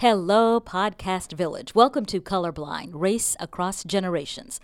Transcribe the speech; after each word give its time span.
Hello, 0.00 0.58
Podcast 0.60 1.34
Village. 1.34 1.74
Welcome 1.74 2.06
to 2.06 2.22
Colorblind 2.22 2.92
Race 2.94 3.36
Across 3.38 3.84
Generations. 3.84 4.58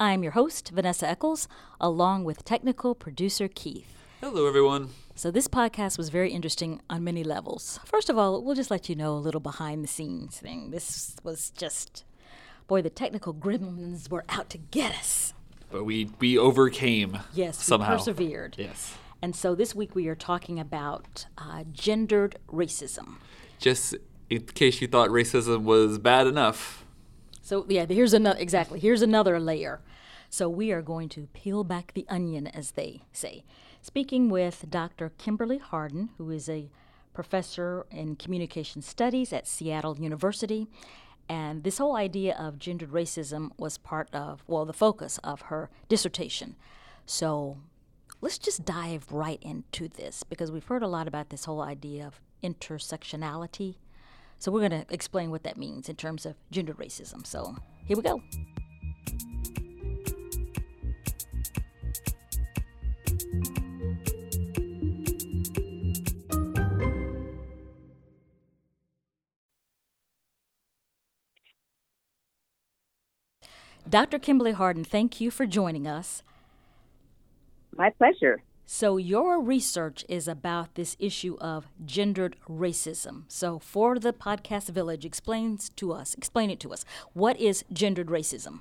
I'm 0.00 0.22
your 0.22 0.32
host, 0.32 0.70
Vanessa 0.72 1.06
Eccles, 1.06 1.46
along 1.78 2.24
with 2.24 2.42
technical 2.42 2.94
producer 2.94 3.48
Keith. 3.48 3.98
Hello, 4.22 4.46
everyone. 4.46 4.88
So, 5.14 5.30
this 5.30 5.46
podcast 5.46 5.98
was 5.98 6.08
very 6.08 6.32
interesting 6.32 6.80
on 6.88 7.04
many 7.04 7.22
levels. 7.22 7.78
First 7.84 8.08
of 8.08 8.16
all, 8.16 8.42
we'll 8.42 8.54
just 8.54 8.70
let 8.70 8.88
you 8.88 8.96
know 8.96 9.12
a 9.12 9.20
little 9.20 9.42
behind 9.42 9.84
the 9.84 9.88
scenes 9.88 10.38
thing. 10.38 10.70
This 10.70 11.16
was 11.22 11.50
just, 11.50 12.06
boy, 12.66 12.80
the 12.80 12.88
technical 12.88 13.34
gremlins 13.34 14.10
were 14.10 14.24
out 14.30 14.48
to 14.48 14.56
get 14.56 14.94
us. 14.94 15.34
But 15.70 15.84
we 15.84 16.12
we 16.18 16.38
overcame. 16.38 17.18
Yes, 17.34 17.62
somehow 17.62 17.90
we 17.90 17.96
persevered. 17.98 18.56
Yes. 18.56 18.94
And 19.20 19.36
so 19.36 19.54
this 19.54 19.74
week 19.74 19.94
we 19.94 20.08
are 20.08 20.14
talking 20.14 20.58
about 20.58 21.26
uh, 21.36 21.64
gendered 21.74 22.38
racism. 22.50 23.16
Just 23.58 23.96
in 24.30 24.42
case 24.42 24.80
you 24.80 24.88
thought 24.88 25.10
racism 25.10 25.62
was 25.62 25.98
bad 25.98 26.26
enough. 26.26 26.84
So 27.42 27.64
yeah, 27.68 27.86
here's 27.86 28.12
another 28.12 28.38
exactly. 28.38 28.78
Here's 28.78 29.02
another 29.02 29.40
layer. 29.40 29.80
So 30.30 30.48
we 30.48 30.72
are 30.72 30.82
going 30.82 31.08
to 31.10 31.28
peel 31.32 31.64
back 31.64 31.94
the 31.94 32.04
onion, 32.08 32.46
as 32.46 32.72
they 32.72 33.02
say. 33.12 33.44
Speaking 33.80 34.28
with 34.28 34.66
Dr. 34.68 35.10
Kimberly 35.16 35.56
Harden, 35.58 36.10
who 36.18 36.30
is 36.30 36.48
a 36.48 36.68
professor 37.14 37.86
in 37.90 38.16
communication 38.16 38.82
studies 38.82 39.32
at 39.32 39.48
Seattle 39.48 39.98
University. 39.98 40.68
And 41.28 41.64
this 41.64 41.78
whole 41.78 41.96
idea 41.96 42.36
of 42.38 42.58
gendered 42.58 42.90
racism 42.90 43.50
was 43.58 43.76
part 43.76 44.08
of, 44.14 44.44
well, 44.46 44.64
the 44.64 44.72
focus 44.72 45.18
of 45.24 45.42
her 45.42 45.70
dissertation. 45.88 46.56
So 47.06 47.58
let's 48.20 48.38
just 48.38 48.64
dive 48.64 49.10
right 49.10 49.42
into 49.42 49.88
this 49.88 50.22
because 50.22 50.52
we've 50.52 50.66
heard 50.66 50.82
a 50.82 50.88
lot 50.88 51.08
about 51.08 51.30
this 51.30 51.46
whole 51.46 51.60
idea 51.60 52.06
of 52.06 52.20
intersectionality 52.42 53.76
so 54.38 54.52
we're 54.52 54.68
going 54.68 54.84
to 54.84 54.86
explain 54.92 55.30
what 55.30 55.42
that 55.42 55.56
means 55.56 55.88
in 55.88 55.96
terms 55.96 56.24
of 56.24 56.36
gender 56.50 56.74
racism. 56.74 57.26
So 57.26 57.56
here 57.84 57.96
we 57.96 58.02
go. 58.02 58.22
Dr. 73.88 74.18
Kimberly 74.18 74.52
Harden, 74.52 74.84
thank 74.84 75.18
you 75.18 75.30
for 75.30 75.46
joining 75.46 75.86
us. 75.86 76.22
My 77.74 77.90
pleasure. 77.90 78.42
So, 78.70 78.98
your 78.98 79.40
research 79.40 80.04
is 80.10 80.28
about 80.28 80.74
this 80.74 80.94
issue 80.98 81.38
of 81.40 81.68
gendered 81.86 82.36
racism. 82.46 83.22
So, 83.26 83.58
for 83.58 83.98
the 83.98 84.12
podcast 84.12 84.68
village, 84.68 85.06
explains 85.06 85.70
to 85.70 85.94
us, 85.94 86.12
explain 86.12 86.50
it 86.50 86.60
to 86.60 86.74
us. 86.74 86.84
What 87.14 87.40
is 87.40 87.64
gendered 87.72 88.08
racism? 88.08 88.60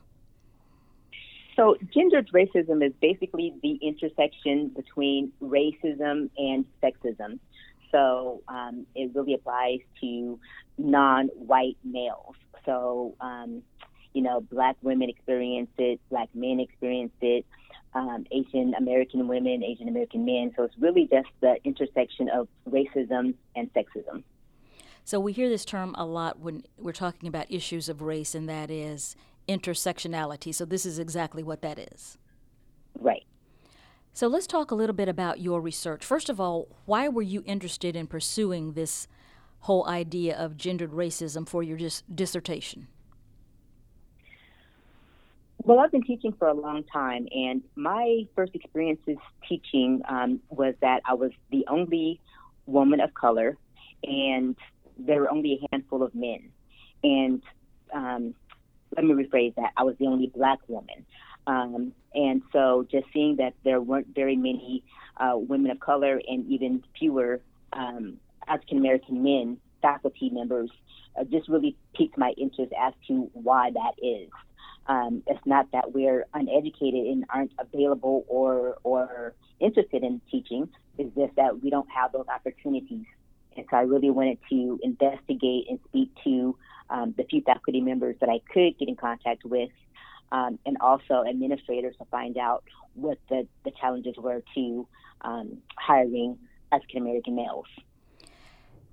So, 1.58 1.76
gendered 1.94 2.30
racism 2.32 2.88
is 2.88 2.94
basically 3.02 3.54
the 3.62 3.74
intersection 3.82 4.70
between 4.70 5.34
racism 5.42 6.30
and 6.38 6.64
sexism. 6.82 7.40
So, 7.92 8.44
um, 8.48 8.86
it 8.96 9.12
really 9.14 9.34
applies 9.34 9.80
to 10.00 10.40
non 10.78 11.28
white 11.36 11.76
males. 11.84 12.38
So, 12.66 13.14
um, 13.20 13.62
you 14.14 14.22
know, 14.22 14.40
black 14.40 14.78
women 14.82 15.10
experience 15.10 15.70
it, 15.78 16.00
black 16.10 16.30
men 16.34 16.62
experience 16.62 17.12
it 17.20 17.46
um, 17.94 18.26
Asian 18.32 18.74
American 18.76 19.28
women, 19.28 19.64
Asian 19.64 19.88
American 19.88 20.26
men. 20.26 20.54
So 20.56 20.64
it's 20.64 20.76
really 20.80 21.08
just 21.12 21.30
the 21.42 21.56
intersection 21.64 22.30
of 22.30 22.48
racism 22.70 23.34
and 23.56 23.72
sexism. 23.74 24.24
So 25.04 25.20
we 25.20 25.32
hear 25.32 25.48
this 25.48 25.64
term 25.64 25.96
a 25.98 26.06
lot 26.06 26.40
when 26.40 26.64
we're 26.78 26.92
talking 26.92 27.30
about 27.30 27.50
issues 27.50 27.88
of 27.88 28.02
race, 28.02 28.36
and 28.36 28.50
that 28.50 28.70
is 28.70 29.16
intersectionality. 29.48 30.54
So 30.54 30.66
this 30.66 30.86
is 30.86 31.00
exactly 31.00 31.44
what 31.44 31.62
that 31.62 31.80
is. 31.80 32.18
Right. 33.00 33.24
So 34.12 34.28
let's 34.28 34.48
talk 34.48 34.72
a 34.72 34.76
little 34.76 34.96
bit 34.96 35.08
about 35.08 35.40
your 35.40 35.62
research. 35.62 36.04
First 36.04 36.30
of 36.30 36.42
all, 36.42 36.68
why 36.86 37.08
were 37.08 37.22
you 37.22 37.44
interested 37.46 37.96
in 37.96 38.08
pursuing 38.08 38.74
this 38.74 39.08
whole 39.60 39.88
idea 39.88 40.36
of 40.36 40.58
gendered 40.58 40.92
racism 40.92 41.48
for 41.48 41.64
your 41.64 41.78
dis- 41.78 42.04
dissertation? 42.14 42.88
Well, 45.68 45.80
I've 45.80 45.92
been 45.92 46.04
teaching 46.04 46.32
for 46.40 46.48
a 46.48 46.54
long 46.54 46.86
time, 46.86 47.28
and 47.30 47.62
my 47.76 48.26
first 48.38 48.56
experiences 48.56 49.18
teaching 49.50 50.02
um, 50.08 50.40
was 50.48 50.76
that 50.80 51.02
I 51.06 51.14
was 51.14 51.32
the 51.52 51.66
only 51.68 52.22
woman 52.68 53.02
of 53.02 53.14
color, 53.14 53.58
and 54.02 54.56
there 54.98 55.20
were 55.20 55.30
only 55.30 55.60
a 55.62 55.68
handful 55.70 56.04
of 56.04 56.16
men. 56.16 56.52
And 57.04 57.44
um, 57.94 58.34
let 58.96 59.04
me 59.04 59.12
rephrase 59.12 59.56
that 59.56 59.74
I 59.76 59.84
was 59.84 59.98
the 60.00 60.06
only 60.06 60.28
black 60.28 60.60
woman. 60.70 61.06
Um, 61.48 61.92
and 62.14 62.44
so 62.54 62.88
just 62.90 63.08
seeing 63.14 63.36
that 63.36 63.54
there 63.66 63.82
weren't 63.82 64.16
very 64.16 64.38
many 64.38 64.86
uh, 65.18 65.34
women 65.36 65.70
of 65.70 65.82
color 65.82 66.22
and 66.30 66.50
even 66.50 66.82
fewer 66.98 67.42
um, 67.74 68.22
African 68.48 68.78
American 68.78 69.22
men 69.22 69.58
faculty 69.82 70.30
members 70.30 70.72
uh, 71.20 71.26
just 71.26 71.50
really 71.50 71.76
piqued 71.94 72.18
my 72.18 72.34
interest 72.38 72.72
as 72.82 72.94
to 73.10 73.30
why 73.34 73.70
that 73.72 73.96
is. 74.02 74.30
Um, 74.88 75.24
it's 75.28 75.46
not 75.46 75.72
that 75.74 75.94
we're 75.94 76.26
uneducated 76.34 77.08
and 77.08 77.26
aren't 77.30 77.52
available 77.60 78.26
or 78.28 78.78
or 78.84 79.34
interested 79.60 80.04
in 80.04 80.22
teaching. 80.32 80.70
It's 80.98 81.14
just 81.16 81.36
that 81.36 81.62
we 81.62 81.70
don't 81.70 81.90
have 81.90 82.12
those 82.12 82.28
opportunities. 82.34 83.06
And 83.56 83.66
so 83.70 83.78
I 83.78 83.82
really 83.82 84.10
wanted 84.10 84.38
to 84.50 84.80
investigate 84.84 85.66
and 85.70 85.80
speak 85.90 86.12
to 86.24 86.56
um, 86.90 87.14
the 87.18 87.24
few 87.24 87.42
faculty 87.42 87.82
members 87.82 88.16
that 88.22 88.30
I 88.30 88.40
could 88.54 88.78
get 88.78 88.88
in 88.88 88.96
contact 88.96 89.44
with, 89.44 89.72
um, 90.32 90.60
and 90.66 90.78
also 90.80 91.24
administrators 91.28 91.96
to 91.98 92.06
find 92.06 92.38
out 92.38 92.64
what 92.94 93.18
the, 93.30 93.48
the 93.66 93.72
challenges 93.72 94.16
were 94.18 94.42
to 94.56 94.88
um, 95.22 95.58
hiring 95.76 96.38
African 96.72 97.02
American 97.02 97.36
males. 97.36 97.66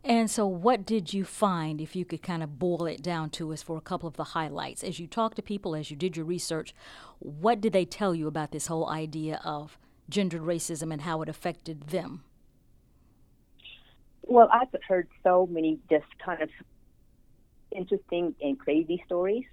And 0.06 0.30
so, 0.30 0.46
what 0.46 0.84
did 0.84 1.14
you 1.14 1.24
find, 1.24 1.80
if 1.80 1.96
you 1.96 2.04
could 2.04 2.22
kind 2.22 2.42
of 2.42 2.58
boil 2.58 2.84
it 2.84 3.02
down 3.02 3.30
to 3.30 3.52
us 3.54 3.62
for 3.62 3.78
a 3.78 3.80
couple 3.80 4.06
of 4.06 4.16
the 4.16 4.24
highlights? 4.24 4.84
As 4.84 5.00
you 5.00 5.06
talked 5.06 5.36
to 5.36 5.42
people, 5.42 5.74
as 5.74 5.90
you 5.90 5.96
did 5.96 6.14
your 6.14 6.26
research, 6.26 6.74
what 7.20 7.62
did 7.62 7.72
they 7.72 7.86
tell 7.86 8.14
you 8.14 8.26
about 8.28 8.50
this 8.50 8.66
whole 8.66 8.90
idea 8.90 9.40
of 9.44 9.78
gendered 10.10 10.42
racism 10.42 10.92
and 10.92 11.02
how 11.02 11.22
it 11.22 11.30
affected 11.30 11.84
them? 11.84 12.22
Well, 14.22 14.50
I've 14.52 14.68
heard 14.86 15.08
so 15.22 15.46
many 15.50 15.78
just 15.88 16.06
kind 16.22 16.42
of 16.42 16.50
interesting 17.72 18.34
and 18.42 18.58
crazy 18.58 19.02
stories. 19.06 19.44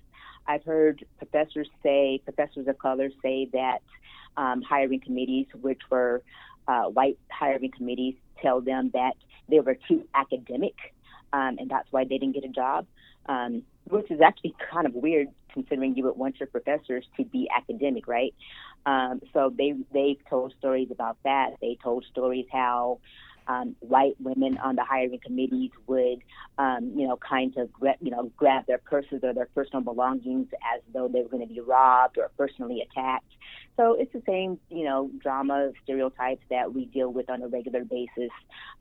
I've 0.48 0.66
heard 0.66 1.06
professors 1.18 1.70
say, 1.82 2.22
professors 2.26 2.68
of 2.68 2.78
color 2.78 3.10
say 3.22 3.48
that 3.54 3.80
um, 4.36 4.62
hiring 4.62 5.00
committees, 5.00 5.48
which 5.62 5.82
were 5.90 6.24
uh, 6.68 6.84
white 6.84 7.20
hiring 7.30 7.72
committees, 7.72 8.16
tell 8.42 8.60
them 8.60 8.92
that 8.94 9.14
they 9.52 9.60
were 9.60 9.78
too 9.88 10.08
academic, 10.16 10.76
um, 11.34 11.58
and 11.60 11.70
that's 11.70 11.88
why 11.92 12.04
they 12.04 12.18
didn't 12.18 12.34
get 12.34 12.46
a 12.46 12.50
job, 12.50 12.86
um, 13.28 13.64
which 13.86 14.10
is 14.10 14.22
actually 14.22 14.56
kind 14.72 14.88
of 14.88 14.94
weird 14.94 15.28
considering 15.54 15.96
you 15.96 16.04
would 16.06 16.18
want 16.18 16.40
your 16.40 16.48
professors 16.48 17.06
to 17.18 17.26
be 17.26 17.50
academic, 17.56 18.08
right? 18.08 18.34
Um, 18.86 19.22
so 19.34 19.54
they 19.56 19.76
they've 19.94 20.20
told 20.30 20.54
stories 20.58 20.90
about 20.92 21.18
that. 21.24 21.52
They 21.62 21.78
told 21.84 22.06
stories 22.10 22.46
how 22.52 23.00
um, 23.48 23.76
white 23.80 24.16
women 24.20 24.58
on 24.58 24.76
the 24.76 24.84
hiring 24.84 25.20
committees 25.26 25.72
would, 25.88 26.20
um, 26.58 26.94
you 26.96 27.08
know, 27.08 27.18
kind 27.18 27.56
of, 27.58 27.72
gra- 27.74 27.98
you 28.02 28.12
know, 28.12 28.32
grab 28.38 28.66
their 28.68 28.78
purses 28.78 29.20
or 29.24 29.34
their 29.34 29.48
personal 29.48 29.82
belongings 29.82 30.48
as 30.74 30.82
though 30.94 31.08
they 31.08 31.22
were 31.22 31.30
going 31.30 31.48
to 31.48 31.54
be 31.54 31.60
robbed 31.60 32.18
or 32.18 32.30
personally 32.38 32.82
attacked. 32.82 33.32
So 33.78 33.94
it's 33.94 34.14
the 34.14 34.22
same, 34.28 34.60
you 34.70 34.86
know, 34.86 35.10
drama 35.22 35.72
stereotypes 35.84 36.44
that 36.50 36.74
we 36.74 36.86
deal 36.86 37.12
with 37.12 37.30
on 37.30 37.42
a 37.42 37.48
regular 37.48 37.84
basis. 37.84 38.32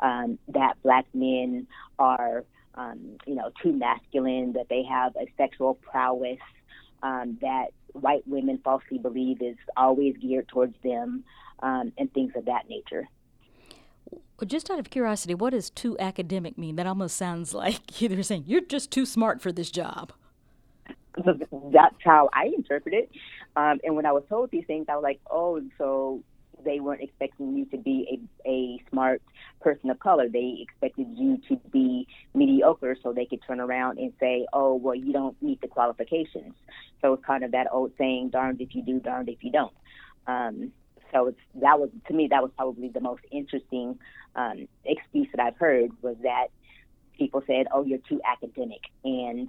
Um, 0.00 0.38
that 0.48 0.74
black 0.82 1.06
men 1.14 1.66
are, 1.98 2.44
um, 2.74 3.16
you 3.26 3.34
know, 3.34 3.50
too 3.62 3.72
masculine, 3.72 4.52
that 4.54 4.68
they 4.68 4.82
have 4.84 5.16
a 5.16 5.26
sexual 5.36 5.74
prowess, 5.74 6.38
um, 7.02 7.38
that 7.40 7.68
white 7.92 8.26
women 8.26 8.60
falsely 8.62 8.98
believe 8.98 9.42
is 9.42 9.56
always 9.76 10.16
geared 10.18 10.48
towards 10.48 10.74
them, 10.82 11.24
um, 11.62 11.92
and 11.98 12.12
things 12.12 12.32
of 12.36 12.44
that 12.44 12.68
nature. 12.68 13.08
Just 14.46 14.70
out 14.70 14.78
of 14.78 14.88
curiosity, 14.88 15.34
what 15.34 15.50
does 15.50 15.68
too 15.68 15.98
academic 15.98 16.56
mean? 16.56 16.76
That 16.76 16.86
almost 16.86 17.16
sounds 17.16 17.52
like 17.64 17.86
they're 17.98 18.22
saying 18.22 18.44
you're 18.46 18.62
just 18.62 18.90
too 18.90 19.06
smart 19.06 19.40
for 19.40 19.52
this 19.52 19.70
job. 19.70 20.12
That's 21.24 21.96
how 22.04 22.30
I 22.32 22.46
interpret 22.46 22.94
it. 22.94 23.10
Um, 23.56 23.80
and 23.84 23.96
when 23.96 24.06
I 24.06 24.12
was 24.12 24.22
told 24.28 24.50
these 24.50 24.64
things, 24.66 24.86
I 24.88 24.94
was 24.94 25.02
like, 25.02 25.20
oh, 25.30 25.60
so 25.76 26.22
they 26.64 26.80
weren't 26.80 27.02
expecting 27.02 27.56
you 27.56 27.64
to 27.66 27.78
be 27.78 28.28
a, 28.46 28.48
a 28.48 28.82
smart 28.90 29.22
person 29.60 29.90
of 29.90 29.98
color. 29.98 30.28
They 30.28 30.58
expected 30.60 31.08
you 31.16 31.38
to 31.48 31.56
be 31.70 32.06
mediocre 32.34 32.96
so 33.02 33.12
they 33.12 33.26
could 33.26 33.40
turn 33.46 33.60
around 33.60 33.98
and 33.98 34.12
say, 34.20 34.46
oh, 34.52 34.74
well, 34.74 34.94
you 34.94 35.12
don't 35.12 35.40
meet 35.42 35.60
the 35.60 35.68
qualifications. 35.68 36.54
So 37.00 37.14
it's 37.14 37.24
kind 37.24 37.44
of 37.44 37.52
that 37.52 37.66
old 37.72 37.92
saying, 37.98 38.30
darned 38.30 38.60
if 38.60 38.74
you 38.74 38.82
do, 38.82 39.00
darned 39.00 39.28
if 39.28 39.42
you 39.42 39.52
don't. 39.52 39.72
Um, 40.26 40.72
so 41.12 41.28
it's, 41.28 41.38
that 41.56 41.78
was 41.80 41.90
to 42.08 42.14
me 42.14 42.28
that 42.28 42.42
was 42.42 42.50
probably 42.56 42.88
the 42.88 43.00
most 43.00 43.22
interesting 43.30 43.98
um, 44.36 44.68
excuse 44.84 45.28
that 45.34 45.44
I've 45.44 45.56
heard 45.56 45.90
was 46.02 46.16
that 46.22 46.48
people 47.18 47.42
said, 47.46 47.66
"Oh, 47.72 47.84
you're 47.84 47.98
too 47.98 48.20
academic." 48.24 48.80
And 49.04 49.48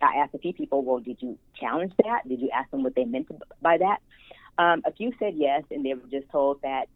I 0.00 0.16
asked 0.18 0.34
a 0.34 0.38
few 0.38 0.52
people, 0.52 0.82
"Well, 0.82 1.00
did 1.00 1.18
you 1.20 1.38
challenge 1.58 1.92
that? 2.04 2.28
Did 2.28 2.40
you 2.40 2.50
ask 2.50 2.70
them 2.70 2.82
what 2.82 2.94
they 2.94 3.04
meant 3.04 3.28
by 3.60 3.78
that?" 3.78 3.98
Um, 4.58 4.82
a 4.84 4.92
few 4.92 5.12
said 5.18 5.34
yes, 5.36 5.62
and 5.70 5.84
they 5.84 5.94
were 5.94 6.08
just 6.10 6.28
told 6.30 6.60
that 6.62 6.88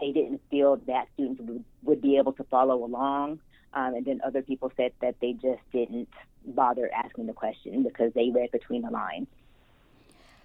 they 0.00 0.12
didn't 0.12 0.40
feel 0.50 0.76
that 0.86 1.08
students 1.14 1.40
would, 1.42 1.64
would 1.82 2.00
be 2.00 2.16
able 2.16 2.32
to 2.34 2.44
follow 2.44 2.84
along. 2.84 3.40
Um, 3.74 3.94
and 3.94 4.04
then 4.04 4.20
other 4.24 4.42
people 4.42 4.72
said 4.76 4.92
that 5.02 5.16
they 5.20 5.32
just 5.32 5.60
didn't 5.72 6.08
bother 6.46 6.90
asking 6.94 7.26
the 7.26 7.32
question 7.32 7.82
because 7.82 8.12
they 8.14 8.30
read 8.30 8.50
between 8.50 8.82
the 8.82 8.90
lines. 8.90 9.26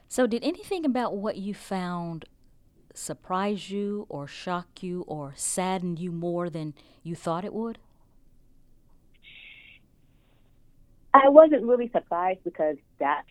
So, 0.09 0.27
did 0.27 0.43
anything 0.43 0.85
about 0.85 1.15
what 1.15 1.37
you 1.37 1.53
found 1.53 2.25
surprise 2.93 3.69
you 3.69 4.05
or 4.09 4.27
shock 4.27 4.83
you 4.83 5.01
or 5.07 5.33
sadden 5.35 5.97
you 5.97 6.11
more 6.11 6.49
than 6.49 6.73
you 7.03 7.15
thought 7.15 7.45
it 7.45 7.53
would? 7.53 7.79
I 11.13 11.29
wasn't 11.29 11.63
really 11.63 11.89
surprised 11.89 12.39
because 12.43 12.77
that 12.99 13.23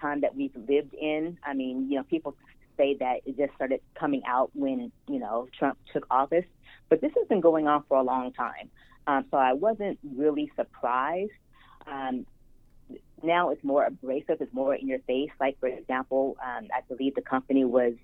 time 0.00 0.22
that 0.22 0.34
we've 0.34 0.56
lived 0.68 0.94
in, 0.94 1.38
I 1.44 1.52
mean, 1.54 1.90
you 1.90 1.96
know, 1.96 2.04
people 2.04 2.34
say 2.76 2.96
that 3.00 3.20
it 3.26 3.36
just 3.36 3.54
started 3.54 3.80
coming 3.94 4.22
out 4.26 4.50
when, 4.54 4.90
you 5.08 5.18
know, 5.18 5.48
Trump 5.58 5.78
took 5.92 6.06
office, 6.10 6.44
but 6.88 7.00
this 7.00 7.12
has 7.16 7.28
been 7.28 7.40
going 7.40 7.66
on 7.68 7.84
for 7.88 7.98
a 7.98 8.02
long 8.02 8.32
time. 8.32 8.70
Um, 9.06 9.24
so 9.30 9.36
I 9.36 9.52
wasn't 9.52 9.98
really 10.16 10.50
surprised. 10.56 11.32
Um, 11.86 12.26
now 13.22 13.50
it's 13.50 13.62
more 13.62 13.84
abrasive, 13.84 14.40
it's 14.40 14.52
more 14.52 14.74
in 14.74 14.88
your 14.88 15.00
face. 15.00 15.30
Like, 15.38 15.58
for 15.60 15.68
example, 15.68 16.36
um, 16.42 16.68
I 16.74 16.80
believe 16.88 17.14
the 17.14 17.22
company 17.22 17.64
was 17.64 17.94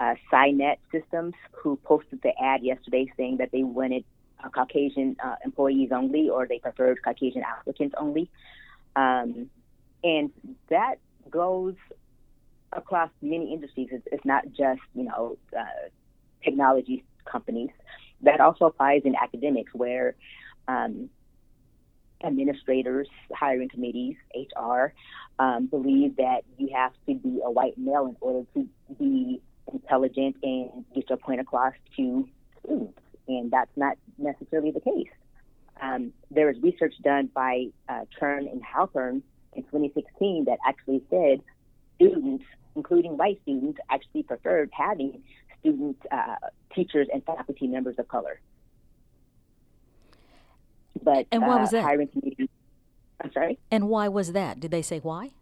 uh, 0.00 0.14
Cynet 0.32 0.76
Systems, 0.90 1.34
who 1.52 1.76
posted 1.76 2.20
the 2.22 2.32
ad 2.42 2.62
yesterday 2.62 3.10
saying 3.16 3.38
that 3.38 3.50
they 3.52 3.62
wanted 3.62 4.04
uh, 4.42 4.48
Caucasian 4.48 5.16
uh, 5.24 5.36
employees 5.44 5.90
only, 5.92 6.28
or 6.28 6.46
they 6.46 6.58
preferred 6.58 7.02
Caucasian 7.02 7.42
applicants 7.42 7.94
only. 7.98 8.30
Um, 8.96 9.50
and 10.02 10.30
that 10.68 10.96
goes 11.30 11.74
across 12.72 13.10
many 13.22 13.52
industries. 13.52 13.88
It's, 13.90 14.06
it's 14.10 14.24
not 14.24 14.44
just 14.48 14.80
you 14.94 15.04
know 15.04 15.38
uh, 15.56 15.88
technology 16.42 17.04
companies. 17.24 17.70
That 18.22 18.40
also 18.40 18.66
applies 18.66 19.02
in 19.04 19.14
academics, 19.16 19.72
where 19.74 20.14
um, 20.68 21.08
administrators, 22.22 23.08
hiring 23.32 23.68
committees, 23.68 24.16
HR, 24.34 24.92
um, 25.38 25.66
believe 25.66 26.16
that 26.16 26.42
you 26.58 26.70
have 26.74 26.92
to 27.06 27.14
be 27.14 27.40
a 27.44 27.50
white 27.50 27.76
male 27.76 28.06
in 28.06 28.16
order 28.20 28.46
to 28.54 28.68
be 28.98 29.40
intelligent 29.72 30.36
and 30.42 30.84
get 30.94 31.08
your 31.08 31.18
point 31.18 31.40
across 31.40 31.74
to 31.96 32.28
students, 32.60 32.98
and 33.28 33.50
that's 33.50 33.70
not 33.76 33.96
necessarily 34.18 34.70
the 34.70 34.80
case. 34.80 35.08
Um, 35.80 36.12
there 36.30 36.46
was 36.46 36.56
research 36.62 36.94
done 37.02 37.30
by 37.34 37.66
uh, 37.88 38.04
and 38.20 38.62
Halpern 38.62 39.22
in 39.54 39.62
2016 39.64 40.44
that 40.44 40.58
actually 40.66 41.02
said 41.10 41.40
students, 41.96 42.44
including 42.76 43.16
white 43.16 43.40
students, 43.42 43.78
actually 43.90 44.22
preferred 44.22 44.70
having 44.72 45.22
student 45.60 45.96
uh, 46.10 46.36
teachers 46.74 47.08
and 47.12 47.24
faculty 47.24 47.66
members 47.66 47.96
of 47.98 48.08
color. 48.08 48.40
But 51.02 51.26
and 51.32 51.42
why 51.42 51.56
uh, 51.56 51.60
was 51.60 51.70
that? 51.70 51.84
I'm 53.20 53.32
sorry. 53.32 53.58
And 53.70 53.88
why 53.88 54.08
was 54.08 54.32
that? 54.32 54.60
Did 54.60 54.70
they 54.70 54.82
say 54.82 55.00
why? 55.00 55.32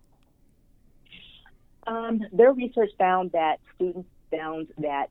Um, 1.87 2.21
their 2.33 2.53
research 2.53 2.91
found 2.99 3.33
that 3.33 3.61
students 3.75 4.09
found 4.31 4.69
that 4.79 5.11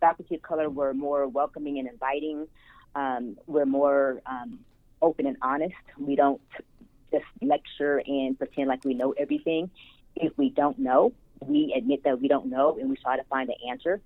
faculty 0.00 0.36
of 0.36 0.42
color 0.42 0.68
were 0.68 0.92
more 0.92 1.26
welcoming 1.26 1.78
and 1.78 1.88
inviting. 1.88 2.46
Um, 2.94 3.36
we're 3.46 3.66
more 3.66 4.20
um, 4.26 4.60
open 5.00 5.26
and 5.26 5.36
honest. 5.42 5.74
We 5.98 6.16
don't 6.16 6.40
just 7.10 7.24
lecture 7.40 8.02
and 8.06 8.36
pretend 8.36 8.68
like 8.68 8.84
we 8.84 8.94
know 8.94 9.12
everything. 9.12 9.70
If 10.16 10.36
we 10.36 10.50
don't 10.50 10.78
know, 10.78 11.12
we 11.40 11.74
admit 11.76 12.04
that 12.04 12.20
we 12.20 12.28
don't 12.28 12.46
know 12.46 12.76
and 12.78 12.88
we 12.90 12.96
try 12.96 13.16
to 13.16 13.24
find 13.24 13.48
the 13.48 13.56
answer. 13.68 14.00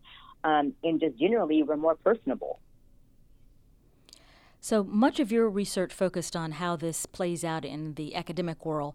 Um, 0.44 0.74
and 0.84 1.00
just 1.00 1.18
generally, 1.18 1.62
we're 1.62 1.76
more 1.76 1.96
personable. 1.96 2.60
So 4.60 4.82
much 4.82 5.20
of 5.20 5.30
your 5.30 5.48
research 5.48 5.92
focused 5.92 6.34
on 6.34 6.52
how 6.52 6.76
this 6.76 7.06
plays 7.06 7.44
out 7.44 7.64
in 7.64 7.94
the 7.94 8.14
academic 8.14 8.64
world. 8.66 8.94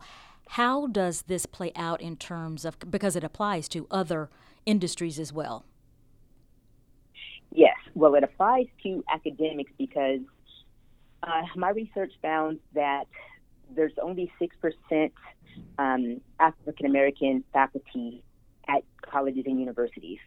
How 0.53 0.85
does 0.85 1.23
this 1.23 1.47
play 1.47 1.71
out 1.75 1.99
in 1.99 2.15
terms 2.15 2.63
of, 2.63 2.77
because 2.87 3.15
it 3.15 3.23
applies 3.23 3.67
to 3.69 3.87
other 3.89 4.29
industries 4.67 5.17
as 5.17 5.33
well? 5.33 5.65
Yes, 7.51 7.75
well, 7.95 8.13
it 8.13 8.23
applies 8.23 8.67
to 8.83 9.03
academics 9.11 9.71
because 9.79 10.19
uh, 11.23 11.41
my 11.55 11.71
research 11.71 12.11
found 12.21 12.59
that 12.75 13.05
there's 13.75 13.93
only 13.99 14.31
6% 14.39 15.11
um, 15.79 16.21
African 16.39 16.85
American 16.85 17.43
faculty 17.51 18.21
at 18.67 18.83
colleges 19.01 19.45
and 19.47 19.59
universities. 19.59 20.19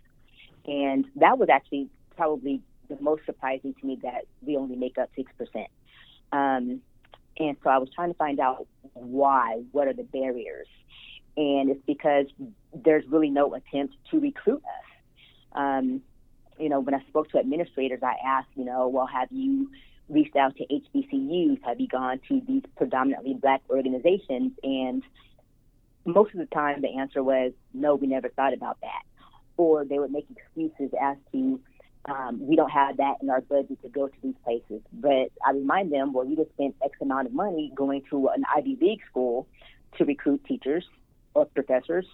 And 0.66 1.04
that 1.14 1.38
was 1.38 1.48
actually 1.48 1.88
probably 2.16 2.62
the 2.88 2.98
most 3.00 3.24
surprising 3.26 3.74
to 3.80 3.86
me 3.86 4.00
that 4.02 4.24
we 4.42 4.56
only 4.56 4.74
make 4.74 4.98
up 4.98 5.08
6%. 5.16 5.66
Um, 6.32 6.80
and 7.38 7.56
so 7.62 7.70
I 7.70 7.78
was 7.78 7.88
trying 7.94 8.10
to 8.10 8.16
find 8.16 8.40
out 8.40 8.66
why, 8.94 9.62
what 9.72 9.88
are 9.88 9.92
the 9.92 10.04
barriers? 10.04 10.68
And 11.36 11.70
it's 11.70 11.82
because 11.86 12.26
there's 12.72 13.04
really 13.08 13.30
no 13.30 13.54
attempt 13.54 13.94
to 14.10 14.20
recruit 14.20 14.62
us. 14.64 15.52
Um, 15.52 16.02
you 16.58 16.68
know, 16.68 16.80
when 16.80 16.94
I 16.94 17.00
spoke 17.08 17.30
to 17.30 17.38
administrators, 17.38 18.00
I 18.02 18.14
asked, 18.24 18.48
you 18.54 18.64
know, 18.64 18.88
well, 18.88 19.06
have 19.06 19.28
you 19.30 19.70
reached 20.08 20.36
out 20.36 20.56
to 20.56 20.64
HBCUs? 20.64 21.62
Have 21.64 21.80
you 21.80 21.88
gone 21.88 22.20
to 22.28 22.40
these 22.46 22.62
predominantly 22.76 23.34
black 23.34 23.62
organizations? 23.68 24.52
And 24.62 25.02
most 26.04 26.32
of 26.32 26.38
the 26.38 26.46
time, 26.46 26.80
the 26.80 26.96
answer 26.98 27.22
was, 27.22 27.52
no, 27.74 27.96
we 27.96 28.06
never 28.06 28.28
thought 28.30 28.54
about 28.54 28.78
that. 28.80 29.02
Or 29.58 29.84
they 29.84 29.98
would 29.98 30.12
make 30.12 30.26
excuses 30.30 30.90
as 31.00 31.16
to, 31.32 31.60
um, 32.06 32.46
we 32.46 32.56
don't 32.56 32.70
have 32.70 32.98
that 32.98 33.16
in 33.20 33.30
our 33.30 33.40
budget 33.40 33.82
to 33.82 33.88
go 33.88 34.06
to 34.06 34.14
these 34.22 34.34
places. 34.44 34.80
But 34.92 35.30
I 35.44 35.52
remind 35.52 35.92
them, 35.92 36.12
well, 36.12 36.24
you 36.24 36.36
just 36.36 36.50
spent 36.52 36.76
X 36.84 36.96
amount 37.00 37.26
of 37.26 37.32
money 37.32 37.72
going 37.74 38.02
to 38.10 38.28
an 38.28 38.44
Ivy 38.54 38.78
League 38.80 39.00
school 39.10 39.46
to 39.98 40.04
recruit 40.04 40.44
teachers 40.44 40.84
or 41.34 41.46
professors. 41.46 42.06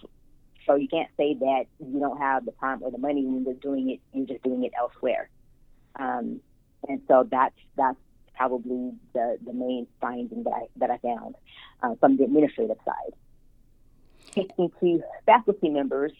So 0.65 0.75
you 0.75 0.87
can't 0.87 1.09
say 1.17 1.35
that 1.35 1.65
you 1.79 1.99
don't 1.99 2.17
have 2.17 2.45
the 2.45 2.53
time 2.53 2.81
or 2.81 2.89
the 2.89 2.97
money 2.97 3.23
when 3.25 3.43
you're 3.43 3.53
doing 3.55 3.89
it. 3.89 3.99
You're 4.13 4.25
just 4.25 4.43
doing 4.43 4.63
it 4.63 4.71
elsewhere. 4.77 5.29
Um, 5.97 6.39
and 6.87 7.01
so 7.07 7.27
that's 7.29 7.55
that's 7.77 7.97
probably 8.35 8.93
the, 9.13 9.37
the 9.45 9.53
main 9.53 9.87
finding 10.01 10.43
that 10.43 10.53
I 10.53 10.67
that 10.77 10.89
I 10.89 10.97
found 10.97 11.35
uh, 11.83 11.95
from 11.99 12.17
the 12.17 12.23
administrative 12.23 12.77
side. 12.85 13.13
Taking 14.31 14.71
to 14.79 15.03
faculty 15.25 15.69
members, 15.69 16.13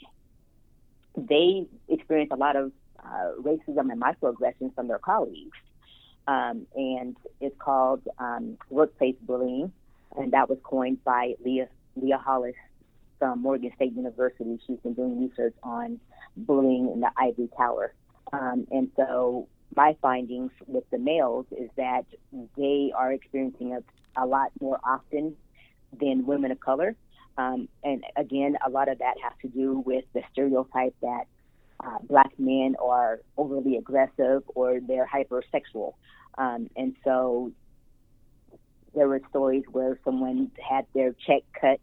they 1.17 1.65
experience 1.87 2.31
a 2.31 2.35
lot 2.35 2.55
of 2.55 2.71
uh, 3.05 3.31
racism 3.41 3.91
and 3.91 4.01
microaggressions 4.01 4.73
from 4.75 4.87
their 4.87 4.99
colleagues. 4.99 5.57
Um, 6.27 6.67
and 6.75 7.17
it's 7.41 7.55
called 7.59 8.01
um, 8.17 8.57
workplace 8.69 9.15
bullying, 9.21 9.71
and 10.15 10.31
that 10.31 10.49
was 10.49 10.57
coined 10.63 11.03
by 11.03 11.33
Leah, 11.43 11.67
Leah 11.95 12.17
Hollis 12.17 12.55
from 13.19 13.41
Morgan 13.41 13.71
State 13.75 13.93
University. 13.93 14.59
She's 14.65 14.79
been 14.79 14.93
doing 14.93 15.29
research 15.29 15.55
on 15.63 15.99
bullying 16.37 16.91
in 16.93 17.01
the 17.01 17.11
ivory 17.17 17.49
tower. 17.57 17.93
Um, 18.31 18.67
and 18.71 18.89
so 18.95 19.47
my 19.75 19.95
findings 20.01 20.51
with 20.67 20.89
the 20.91 20.97
males 20.97 21.45
is 21.51 21.69
that 21.77 22.05
they 22.57 22.91
are 22.95 23.11
experiencing 23.11 23.71
it 23.71 23.85
a 24.15 24.25
lot 24.25 24.51
more 24.61 24.79
often 24.83 25.35
than 25.99 26.25
women 26.25 26.51
of 26.51 26.59
color. 26.59 26.95
Um, 27.37 27.67
and 27.83 28.03
again, 28.15 28.57
a 28.65 28.69
lot 28.69 28.89
of 28.89 28.99
that 28.99 29.15
has 29.23 29.33
to 29.41 29.47
do 29.47 29.79
with 29.85 30.05
the 30.13 30.21
stereotype 30.31 30.95
that 31.01 31.25
uh, 31.85 31.97
black 32.03 32.31
men 32.37 32.75
are 32.81 33.19
overly 33.37 33.77
aggressive 33.77 34.43
or 34.55 34.79
they're 34.79 35.07
hypersexual. 35.07 35.93
Um, 36.37 36.69
and 36.75 36.95
so 37.03 37.51
there 38.95 39.07
were 39.07 39.21
stories 39.29 39.63
where 39.71 39.99
someone 40.03 40.51
had 40.61 40.85
their 40.93 41.13
check 41.25 41.41
cut 41.59 41.79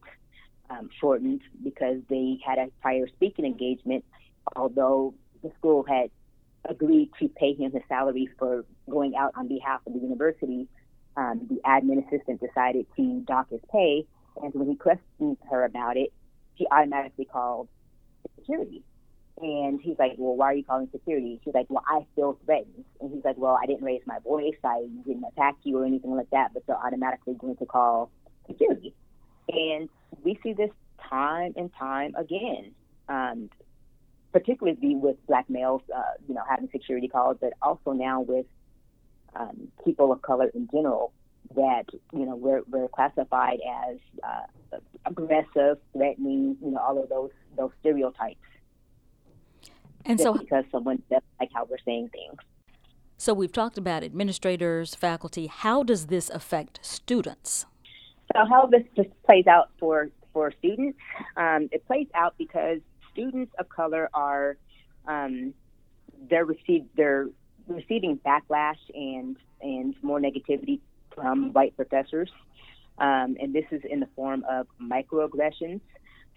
um, 0.71 0.88
shortened 1.00 1.42
because 1.62 1.99
they 2.09 2.38
had 2.45 2.59
a 2.59 2.69
prior 2.80 3.09
speaking 3.09 3.45
engagement, 3.45 4.04
although 4.57 5.14
the 5.42 5.50
school 5.59 5.85
had 5.88 6.11
agreed 6.69 7.11
to 7.19 7.28
pay 7.28 7.54
him 7.54 7.73
his 7.73 7.83
salary 7.88 8.28
for 8.38 8.64
going 8.88 9.16
out 9.16 9.33
on 9.37 9.49
behalf 9.49 9.80
of 9.87 9.92
the 9.92 9.99
university. 9.99 10.69
Um, 11.16 11.47
the 11.50 11.61
admin 11.66 12.07
assistant 12.07 12.40
decided 12.40 12.87
to 12.97 13.21
dock 13.26 13.50
his 13.50 13.61
pay, 13.73 14.07
and 14.42 14.54
when 14.54 14.69
he 14.69 14.76
questioned 14.76 15.37
her 15.50 15.64
about 15.64 15.97
it, 15.97 16.12
she 16.57 16.66
automatically 16.71 17.25
called 17.25 17.69
security. 18.38 18.85
And 19.42 19.80
he's 19.80 19.99
like, 19.99 20.12
Well, 20.18 20.37
why 20.37 20.47
are 20.47 20.54
you 20.54 20.64
calling 20.64 20.88
security? 20.92 21.40
She's 21.44 21.54
like, 21.54 21.66
Well, 21.68 21.85
I 21.87 22.04
feel 22.14 22.38
threatened. 22.44 22.85
And 23.00 23.12
he's 23.12 23.25
like, 23.25 23.37
Well, 23.38 23.59
I 23.61 23.66
didn't 23.66 23.85
raise 23.85 24.02
my 24.06 24.18
voice. 24.18 24.56
I 24.64 24.87
didn't 25.06 25.25
attack 25.25 25.56
you 25.62 25.78
or 25.78 25.85
anything 25.85 26.14
like 26.14 26.30
that, 26.30 26.52
but 26.52 26.66
they're 26.66 26.76
automatically 26.76 27.35
going 27.35 27.56
to 27.56 27.66
call 27.66 28.11
security. 28.47 28.94
And 29.49 29.88
we 30.23 30.38
see 30.42 30.52
this 30.52 30.70
time 31.09 31.54
and 31.56 31.70
time 31.78 32.14
again, 32.16 32.73
um, 33.09 33.50
particularly 34.32 34.94
with 34.94 35.16
black 35.26 35.49
males, 35.49 35.82
uh, 35.94 36.02
you 36.28 36.35
know, 36.35 36.42
having 36.49 36.68
security 36.70 37.09
calls, 37.09 37.38
but 37.40 37.52
also 37.62 37.92
now 37.92 38.20
with 38.20 38.47
um, 39.35 39.68
people 39.85 40.12
of 40.12 40.23
color 40.23 40.50
in 40.54 40.68
general 40.73 41.12
that 41.56 41.85
you 42.12 42.26
know 42.26 42.37
we're 42.37 42.62
we're 42.68 42.88
classified 42.88 43.59
as 43.88 43.97
uh, 44.23 44.78
aggressive, 45.06 45.78
threatening, 45.92 46.56
you 46.62 46.70
know, 46.70 46.78
all 46.78 47.02
of 47.02 47.09
those 47.09 47.30
those 47.56 47.70
stereotypes. 47.80 48.38
And 50.04 50.21
so, 50.21 50.35
because 50.35 50.64
someone 50.73 51.02
doesn't 51.11 51.25
like 51.38 51.50
how 51.54 51.66
we're 51.69 51.76
saying 51.85 52.11
things. 52.12 52.37
so 53.16 53.35
we've 53.35 53.52
talked 53.52 53.78
about 53.78 54.02
administrators, 54.02 54.95
faculty. 54.95 55.47
How 55.47 55.83
does 55.83 56.07
this 56.07 56.30
affect 56.30 56.80
students? 56.83 57.66
So 58.35 58.45
how 58.49 58.66
this 58.66 58.83
just 58.97 59.11
plays 59.25 59.47
out 59.47 59.71
for 59.78 60.09
for 60.33 60.52
students, 60.59 60.97
um, 61.37 61.69
it 61.73 61.85
plays 61.87 62.07
out 62.14 62.35
because 62.38 62.78
students 63.12 63.52
of 63.59 63.69
color 63.69 64.09
are 64.14 64.57
um, 65.07 65.52
they're 66.28 66.45
receive 66.45 66.87
they're 66.97 67.28
receiving 67.66 68.19
backlash 68.19 68.78
and 68.95 69.37
and 69.61 69.95
more 70.02 70.21
negativity 70.21 70.80
from 71.14 71.52
white 71.52 71.76
professors, 71.76 72.30
um, 72.99 73.37
and 73.40 73.52
this 73.52 73.64
is 73.71 73.83
in 73.88 74.00
the 74.00 74.09
form 74.14 74.45
of 74.49 74.66
microaggressions. 74.80 75.80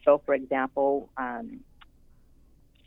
So, 0.04 0.22
for 0.26 0.34
example, 0.34 1.10
um, 1.18 1.62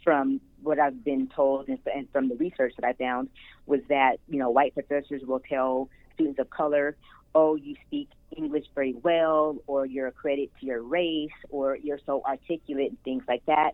from 0.07 0.41
what 0.63 0.79
I've 0.79 1.03
been 1.05 1.27
told 1.35 1.69
and, 1.69 2.09
from 2.13 2.29
the 2.29 2.37
research 2.37 2.75
that 2.79 2.87
I 2.87 2.93
found 2.93 3.29
was 3.67 3.81
that 3.89 4.19
you 4.29 4.39
know 4.39 4.51
white 4.51 4.73
professors 4.73 5.23
will 5.27 5.41
tell 5.41 5.91
students 6.15 6.39
of 6.39 6.49
color, 6.49 6.97
"Oh, 7.35 7.57
you 7.57 7.75
speak 7.89 8.09
English 8.37 8.67
very 8.73 8.95
well," 8.95 9.57
or 9.67 9.85
"You're 9.85 10.07
a 10.07 10.13
credit 10.13 10.51
to 10.61 10.67
your 10.67 10.81
race," 10.81 11.39
or 11.51 11.77
"You're 11.77 11.99
so 12.07 12.23
articulate," 12.25 12.91
and 12.91 13.03
things 13.03 13.25
like 13.27 13.45
that. 13.47 13.73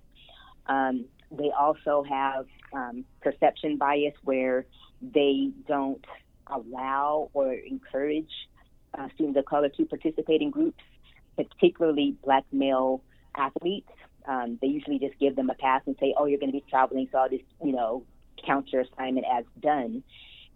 Um, 0.67 1.05
they 1.31 1.51
also 1.51 2.03
have 2.09 2.47
um, 2.73 3.05
perception 3.21 3.77
bias 3.77 4.15
where 4.25 4.65
they 5.03 5.51
don't 5.69 6.05
allow 6.47 7.29
or 7.35 7.53
encourage 7.53 8.33
uh, 8.99 9.09
students 9.15 9.39
of 9.39 9.45
color 9.45 9.69
to 9.69 9.85
participate 9.85 10.41
in 10.41 10.51
groups, 10.51 10.83
particularly 11.37 12.17
black 12.25 12.45
male 12.53 13.03
athletes. 13.37 13.93
Um, 14.27 14.59
they 14.61 14.69
usually 14.69 14.99
just 14.99 15.19
give 15.19 15.37
them 15.37 15.51
a 15.51 15.55
pass 15.55 15.83
and 15.87 15.97
say, 16.01 16.15
"Oh, 16.17 16.27
you're 16.27 16.39
going 16.39 16.53
to 16.53 16.59
be 16.59 16.65
traveling, 16.69 17.09
so 17.11 17.19
I'll 17.19 17.29
just, 17.29 17.45
you 17.65 17.73
know, 17.73 18.05
count 18.47 18.73
your 18.73 18.83
assignment 18.83 19.27
as 19.31 19.45
done." 19.61 20.03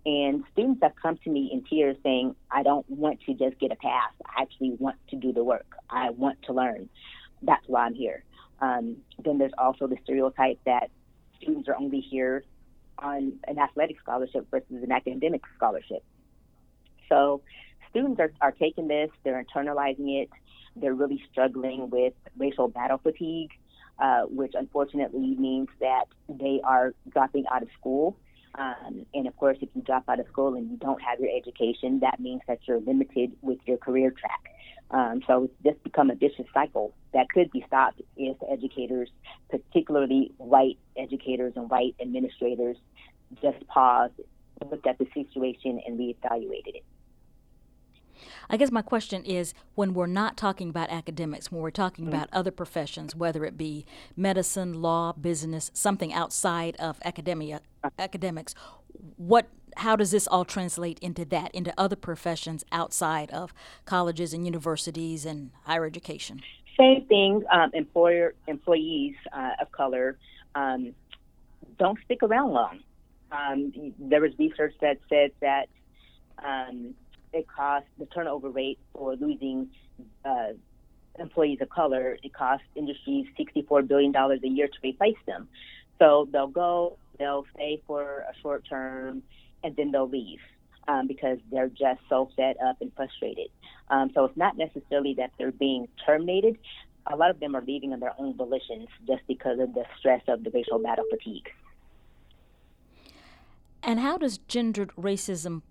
And 0.05 0.45
students 0.53 0.81
have 0.83 0.93
come 1.01 1.19
to 1.25 1.31
me 1.31 1.51
in 1.53 1.65
tears 1.65 1.97
saying, 2.03 2.37
"I 2.51 2.63
don't 2.63 2.89
want 2.89 3.21
to 3.27 3.35
just 3.35 3.59
get 3.59 3.73
a 3.73 3.77
pass. 3.77 4.13
I 4.25 4.43
actually 4.43 4.77
want 4.79 4.97
to 5.11 5.17
do 5.17 5.33
the 5.33 5.43
work. 5.45 5.67
I 5.91 6.11
want 6.11 6.43
to 6.43 6.53
learn. 6.53 6.89
That's 7.43 7.67
why 7.67 7.87
I'm 7.87 7.95
here." 7.95 8.25
Um, 8.61 8.97
then 9.23 9.39
there's 9.39 9.53
also 9.59 9.87
the 9.87 9.97
stereotype 10.05 10.59
that 10.65 10.91
students 11.41 11.69
are 11.69 11.77
only 11.77 12.01
here 12.01 12.45
on 12.99 13.39
an 13.47 13.59
athletic 13.59 14.01
scholarship 14.01 14.47
versus 14.51 14.83
an 14.83 14.93
academic 14.93 15.43
scholarship. 15.57 16.03
So 17.09 17.43
students 17.91 18.21
are, 18.21 18.33
are 18.41 18.53
taking 18.53 18.89
this, 18.89 19.11
they're 19.25 19.43
internalizing 19.43 20.23
it, 20.23 20.31
they're 20.77 20.95
really 20.95 21.23
struggling 21.31 21.91
with 21.91 22.13
racial 22.37 22.69
battle 22.69 22.99
fatigue, 22.99 23.51
uh, 23.99 24.23
which 24.23 24.53
unfortunately 24.55 25.35
means 25.39 25.69
that 25.81 26.05
they 26.29 26.61
are 26.63 26.95
dropping 27.11 27.45
out 27.53 27.63
of 27.63 27.69
school. 27.79 28.17
Um, 28.57 29.05
and 29.13 29.27
of 29.27 29.37
course, 29.37 29.59
if 29.61 29.69
you 29.75 29.83
drop 29.83 30.05
out 30.09 30.21
of 30.21 30.27
school 30.29 30.55
and 30.55 30.71
you 30.71 30.77
don't 30.77 31.01
have 31.03 31.21
your 31.21 31.31
education, 31.37 32.01
that 32.01 32.21
means 32.21 32.41
that 32.49 32.61
you're 32.67 32.81
limited 32.81 33.33
with 33.43 33.59
your 33.67 33.77
career 33.77 34.11
track. 34.11 34.53
Um, 34.91 35.21
so 35.27 35.45
it's 35.45 35.55
just 35.65 35.83
become 35.83 36.11
a 36.11 36.15
vicious 36.15 36.47
cycle 36.55 36.95
that 37.13 37.29
could 37.29 37.51
be 37.51 37.65
stopped 37.67 38.01
if 38.17 38.37
educators, 38.51 39.11
particularly 39.51 40.33
white 40.39 40.79
educators 40.97 41.55
and 41.57 41.69
white 41.69 41.97
administrators, 42.01 42.77
just 43.43 43.67
paused, 43.67 44.15
looked 44.71 44.87
at 44.87 44.99
the 44.99 45.07
situation, 45.13 45.81
and 45.85 45.99
reevaluated 45.99 46.77
it. 46.77 46.85
I 48.49 48.57
guess 48.57 48.71
my 48.71 48.83
question 48.83 49.25
is 49.25 49.55
when 49.75 49.95
we're 49.95 50.07
not 50.07 50.37
talking 50.37 50.69
about 50.69 50.91
academics, 50.91 51.51
when 51.51 51.61
we're 51.61 51.71
talking 51.71 52.09
about 52.09 52.29
other 52.33 52.51
professions, 52.51 53.15
whether 53.15 53.45
it 53.45 53.57
be 53.57 53.87
medicine, 54.17 54.81
law, 54.83 55.13
business, 55.13 55.71
something 55.75 56.13
outside 56.13 56.77
of 56.77 56.99
academia, 57.05 57.61
academics, 57.99 58.55
what 59.17 59.49
how 59.77 59.95
does 59.95 60.11
this 60.11 60.27
all 60.27 60.45
translate 60.45 60.99
into 61.01 61.25
that, 61.27 61.55
into 61.55 61.73
other 61.77 61.97
professions 61.97 62.65
outside 62.73 63.31
of 63.31 63.53
colleges 63.85 64.33
and 64.33 64.47
universities 64.47 65.27
and 65.27 65.51
higher 65.65 65.85
education? 65.85 66.41
Same 66.79 67.05
thing. 67.07 67.45
Um, 67.53 67.71
employer 67.75 68.35
employees 68.47 69.17
uh, 69.33 69.51
of 69.61 69.71
color 69.73 70.17
um, 70.55 70.95
don't 71.79 71.99
stick 72.05 72.23
around 72.23 72.53
long. 72.53 72.81
Um, 73.31 73.93
there 73.99 74.21
was 74.21 74.33
research 74.39 74.75
that 74.81 74.99
said 75.09 75.33
that 75.41 75.69
um, 76.45 76.95
it 77.33 77.47
costs 77.49 77.89
the 77.99 78.07
turnover 78.07 78.51
rate 78.51 78.79
for 78.93 79.17
losing 79.17 79.69
uh, 80.25 80.49
employees 81.19 81.59
of 81.61 81.69
color. 81.71 82.19
It 82.23 82.33
costs 82.33 82.67
industries 82.75 83.27
$64 83.39 83.87
billion 83.87 84.15
a 84.15 84.39
year 84.43 84.69
to 84.69 84.79
replace 84.83 85.17
them. 85.27 85.49
So 85.99 86.29
they'll 86.31 86.47
go, 86.47 86.99
they'll 87.19 87.47
stay 87.55 87.83
for 87.87 88.25
a 88.31 88.33
short 88.43 88.65
term, 88.69 89.23
and 89.65 89.75
then 89.77 89.91
they'll 89.93 90.09
leave 90.09 90.41
um, 90.89 91.07
because 91.07 91.39
they're 91.51 91.69
just 91.69 92.01
so 92.09 92.31
fed 92.37 92.57
up 92.65 92.77
and 92.81 92.93
frustrated. 92.95 93.49
Um, 93.89 94.11
so 94.15 94.25
it's 94.25 94.37
not 94.37 94.57
necessarily 94.57 95.15
that 95.15 95.33
they're 95.39 95.53
being 95.53 95.89
terminated. 96.05 96.59
A 97.11 97.17
lot 97.17 97.31
of 97.31 97.41
them 97.41 97.55
are 97.55 97.63
leaving 97.63 97.93
on 97.93 98.01
their 98.01 98.15
own 98.19 98.35
volitions 98.35 98.89
just 99.07 99.23
because 99.29 99.59
of 99.61 99.75
the 99.75 99.85
stress 99.99 100.23
of 100.29 100.45
the 100.45 100.51
racial 100.51 100.79
battle 100.79 101.05
fatigue. 101.11 101.49
And 103.83 104.01
how 104.01 104.19
does 104.19 104.39
gendered 104.39 104.91
racism 104.97 105.63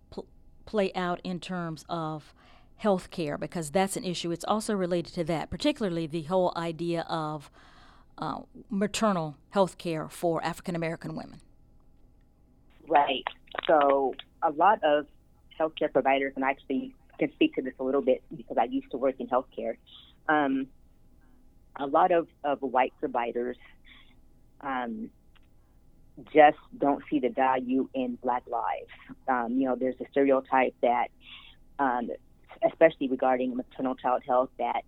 play 0.65 0.91
out 0.93 1.19
in 1.23 1.39
terms 1.39 1.85
of 1.89 2.33
health 2.77 3.09
care? 3.11 3.37
Because 3.37 3.71
that's 3.71 3.95
an 3.95 4.03
issue. 4.03 4.31
It's 4.31 4.45
also 4.45 4.73
related 4.75 5.13
to 5.15 5.23
that, 5.25 5.49
particularly 5.49 6.07
the 6.07 6.23
whole 6.23 6.53
idea 6.55 7.05
of 7.09 7.49
uh, 8.17 8.41
maternal 8.69 9.37
health 9.49 9.77
care 9.77 10.07
for 10.07 10.43
African 10.43 10.75
American 10.75 11.15
women. 11.15 11.41
Right. 12.87 13.23
So 13.67 14.13
a 14.41 14.51
lot 14.51 14.83
of 14.83 15.07
healthcare 15.59 15.91
providers, 15.91 16.33
and 16.35 16.45
I 16.45 16.51
actually 16.51 16.93
can 17.17 17.31
speak 17.33 17.55
to 17.55 17.61
this 17.61 17.73
a 17.79 17.83
little 17.83 18.01
bit 18.01 18.23
because 18.35 18.57
I 18.59 18.65
used 18.65 18.91
to 18.91 18.97
work 18.97 19.15
in 19.19 19.27
healthcare. 19.27 19.77
Um, 20.27 20.67
a 21.77 21.87
lot 21.87 22.11
of, 22.11 22.27
of 22.43 22.61
white 22.61 22.93
providers 22.99 23.57
um, 24.61 25.09
just 26.33 26.57
don't 26.77 27.03
see 27.09 27.19
the 27.19 27.29
value 27.29 27.89
in 27.93 28.17
Black 28.23 28.43
lives. 28.47 28.89
Um, 29.27 29.57
you 29.59 29.67
know, 29.67 29.75
there's 29.75 29.95
a 29.99 30.05
stereotype 30.11 30.75
that, 30.81 31.07
um, 31.79 32.09
especially 32.65 33.07
regarding 33.07 33.55
maternal 33.55 33.95
child 33.95 34.23
health, 34.27 34.49
that 34.57 34.83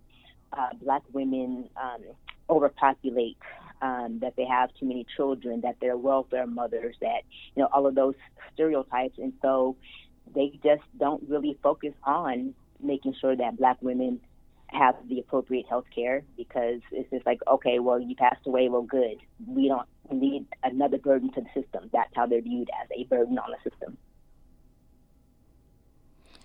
uh, 0.52 0.68
Black 0.80 1.02
women 1.12 1.68
um, 1.80 2.02
overpopulate, 2.48 3.36
um, 3.82 4.18
that 4.20 4.34
they 4.36 4.44
have 4.44 4.70
too 4.80 4.86
many 4.86 5.06
children, 5.16 5.60
that 5.60 5.76
they're 5.80 5.96
welfare 5.96 6.46
mothers, 6.46 6.96
that 7.00 7.22
you 7.54 7.62
know 7.62 7.68
all 7.72 7.86
of 7.86 7.94
those 7.94 8.14
stereotypes, 8.54 9.18
and 9.18 9.32
so 9.42 9.76
they 10.34 10.58
just 10.62 10.82
don't 10.98 11.22
really 11.28 11.58
focus 11.62 11.92
on 12.04 12.54
making 12.80 13.14
sure 13.20 13.36
that 13.36 13.56
Black 13.56 13.76
women 13.82 14.20
have 14.68 14.96
the 15.08 15.18
appropriate 15.18 15.66
health 15.68 15.86
care 15.94 16.22
because 16.36 16.80
it's 16.92 17.10
just 17.10 17.24
like, 17.26 17.40
okay, 17.50 17.78
well, 17.78 18.00
you 18.00 18.14
passed 18.14 18.46
away, 18.46 18.68
well, 18.68 18.82
good. 18.82 19.16
We 19.46 19.68
don't 19.68 19.88
need 20.10 20.46
another 20.62 20.98
burden 20.98 21.32
to 21.32 21.40
the 21.40 21.60
system. 21.60 21.88
That's 21.92 22.10
how 22.14 22.26
they're 22.26 22.42
viewed 22.42 22.68
as 22.82 22.88
a 22.96 23.04
burden 23.04 23.38
on 23.38 23.50
the 23.50 23.70
system. 23.70 23.96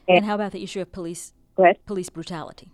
And, 0.07 0.25
how 0.25 0.35
about 0.35 0.51
the 0.51 0.63
issue 0.63 0.81
of 0.81 0.91
police 0.91 1.33
police 1.85 2.09
brutality? 2.09 2.71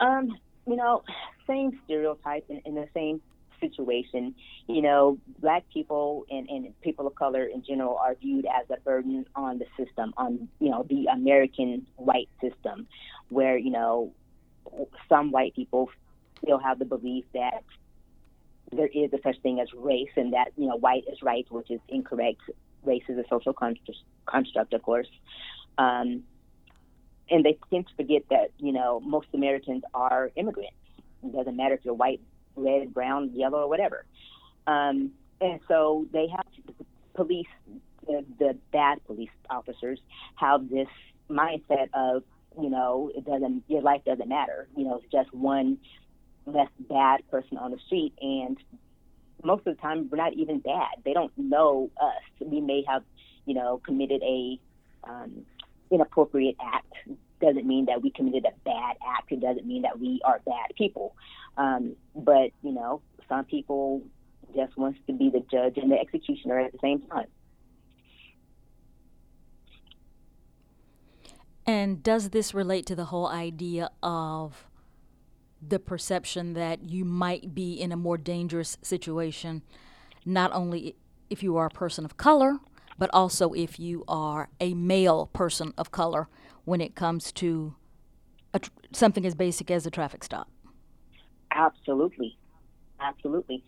Um, 0.00 0.36
you 0.66 0.76
know, 0.76 1.02
same 1.46 1.78
stereotype 1.84 2.44
in, 2.48 2.60
in 2.64 2.74
the 2.74 2.88
same 2.94 3.20
situation. 3.60 4.34
You 4.66 4.82
know, 4.82 5.18
black 5.40 5.64
people 5.72 6.26
and, 6.30 6.48
and 6.48 6.80
people 6.80 7.06
of 7.06 7.14
color 7.14 7.44
in 7.44 7.62
general 7.62 7.96
are 7.96 8.14
viewed 8.14 8.46
as 8.46 8.68
a 8.70 8.80
burden 8.80 9.26
on 9.34 9.58
the 9.58 9.66
system, 9.76 10.14
on, 10.16 10.48
you 10.60 10.70
know, 10.70 10.86
the 10.88 11.06
American 11.06 11.86
white 11.96 12.28
system, 12.40 12.86
where, 13.28 13.56
you 13.56 13.70
know, 13.70 14.12
some 15.08 15.30
white 15.30 15.54
people 15.54 15.90
still 16.42 16.58
have 16.58 16.78
the 16.78 16.84
belief 16.84 17.24
that 17.34 17.64
there 18.70 18.86
is 18.86 19.12
a 19.12 19.18
such 19.22 19.40
thing 19.40 19.60
as 19.60 19.68
race 19.74 20.10
and 20.16 20.34
that, 20.34 20.52
you 20.56 20.66
know, 20.66 20.76
white 20.76 21.04
is 21.10 21.22
right, 21.22 21.46
which 21.50 21.70
is 21.70 21.80
incorrect. 21.88 22.42
Race 22.84 23.02
is 23.08 23.18
a 23.18 23.24
social 23.28 23.54
construct, 24.26 24.72
of 24.72 24.82
course. 24.82 25.08
Um, 25.78 26.24
and 27.30 27.44
they 27.44 27.58
tend 27.70 27.86
to 27.88 27.94
forget 27.96 28.22
that, 28.30 28.50
you 28.58 28.72
know, 28.72 29.00
most 29.00 29.28
Americans 29.34 29.82
are 29.94 30.30
immigrants. 30.36 30.76
It 31.22 31.32
doesn't 31.32 31.56
matter 31.56 31.74
if 31.74 31.84
you're 31.84 31.94
white, 31.94 32.20
red, 32.58 32.92
brown, 32.92 33.30
yellow, 33.34 33.60
or 33.60 33.68
whatever. 33.68 34.04
Um, 34.66 35.12
and 35.40 35.60
so 35.68 36.06
they 36.12 36.26
have 36.28 36.46
to, 36.54 36.84
police, 37.14 37.46
the, 38.06 38.24
the 38.38 38.56
bad 38.72 39.04
police 39.06 39.30
officers 39.50 39.98
have 40.36 40.68
this 40.68 40.88
mindset 41.30 41.88
of, 41.94 42.22
you 42.60 42.70
know, 42.70 43.10
it 43.14 43.24
doesn't, 43.24 43.64
your 43.68 43.82
life 43.82 44.02
doesn't 44.04 44.28
matter. 44.28 44.68
You 44.76 44.84
know, 44.84 45.00
it's 45.02 45.12
just 45.12 45.32
one 45.34 45.78
less 46.46 46.70
bad 46.78 47.28
person 47.30 47.56
on 47.58 47.70
the 47.70 47.78
street. 47.86 48.14
And 48.20 48.56
most 49.44 49.66
of 49.66 49.76
the 49.76 49.80
time, 49.80 50.08
we're 50.10 50.18
not 50.18 50.34
even 50.34 50.58
bad. 50.58 51.02
They 51.04 51.12
don't 51.12 51.32
know 51.36 51.90
us. 52.00 52.22
We 52.40 52.60
may 52.60 52.84
have, 52.88 53.02
you 53.46 53.54
know, 53.54 53.80
committed 53.84 54.22
a, 54.22 54.58
um, 55.04 55.44
inappropriate 55.90 56.56
act 56.60 56.92
doesn't 57.40 57.66
mean 57.66 57.86
that 57.86 58.02
we 58.02 58.10
committed 58.10 58.44
a 58.44 58.52
bad 58.64 58.96
act. 59.06 59.32
It 59.32 59.40
doesn't 59.40 59.66
mean 59.66 59.82
that 59.82 59.98
we 59.98 60.20
are 60.24 60.40
bad 60.44 60.74
people. 60.76 61.14
Um, 61.56 61.96
but 62.14 62.50
you 62.62 62.72
know, 62.72 63.02
some 63.28 63.44
people 63.44 64.02
just 64.54 64.76
wants 64.76 64.98
to 65.06 65.12
be 65.12 65.30
the 65.30 65.44
judge 65.50 65.76
and 65.76 65.90
the 65.90 65.98
executioner 65.98 66.58
at 66.58 66.72
the 66.72 66.78
same 66.82 67.02
time. 67.02 67.26
And 71.66 72.02
does 72.02 72.30
this 72.30 72.54
relate 72.54 72.86
to 72.86 72.96
the 72.96 73.06
whole 73.06 73.26
idea 73.26 73.90
of 74.02 74.68
the 75.60 75.78
perception 75.78 76.54
that 76.54 76.88
you 76.88 77.04
might 77.04 77.54
be 77.54 77.74
in 77.74 77.92
a 77.92 77.96
more 77.96 78.16
dangerous 78.16 78.78
situation, 78.80 79.62
not 80.24 80.50
only 80.52 80.96
if 81.28 81.42
you 81.42 81.56
are 81.56 81.66
a 81.66 81.70
person 81.70 82.04
of 82.06 82.16
color, 82.16 82.58
but 82.96 83.10
also 83.12 83.52
if 83.52 83.78
you 83.78 84.04
are 84.08 84.48
a 84.60 84.72
male 84.74 85.26
person 85.32 85.74
of 85.76 85.90
color 85.90 86.28
when 86.68 86.80
it 86.82 86.94
comes 86.94 87.32
to 87.32 87.74
tr- 88.60 88.70
something 88.92 89.24
as 89.24 89.34
basic 89.34 89.70
as 89.70 89.86
a 89.86 89.90
traffic 89.90 90.22
stop? 90.22 90.48
Absolutely. 91.50 92.36
Absolutely. 93.00 93.64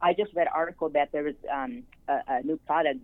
I 0.00 0.14
just 0.14 0.32
read 0.34 0.46
an 0.46 0.52
article 0.54 0.88
that 0.90 1.10
there 1.12 1.26
is 1.26 1.34
um, 1.52 1.82
a, 2.08 2.18
a, 2.28 2.42
new 2.42 2.56
product 2.58 3.00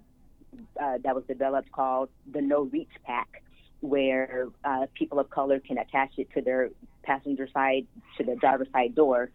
uh, 0.80 0.98
that 1.02 1.14
was 1.14 1.24
developed 1.26 1.70
called 1.72 2.08
the 2.32 2.40
No 2.40 2.62
Reach 2.62 2.90
Pack, 3.04 3.42
where 3.80 4.48
uh, 4.64 4.86
people 4.94 5.18
of 5.18 5.30
color 5.30 5.60
can 5.60 5.78
attach 5.78 6.12
it 6.16 6.28
to 6.34 6.40
their 6.40 6.70
passenger 7.02 7.48
side, 7.52 7.86
to 8.18 8.24
their 8.24 8.36
driver's 8.36 8.68
side 8.72 8.94
door. 8.94 9.30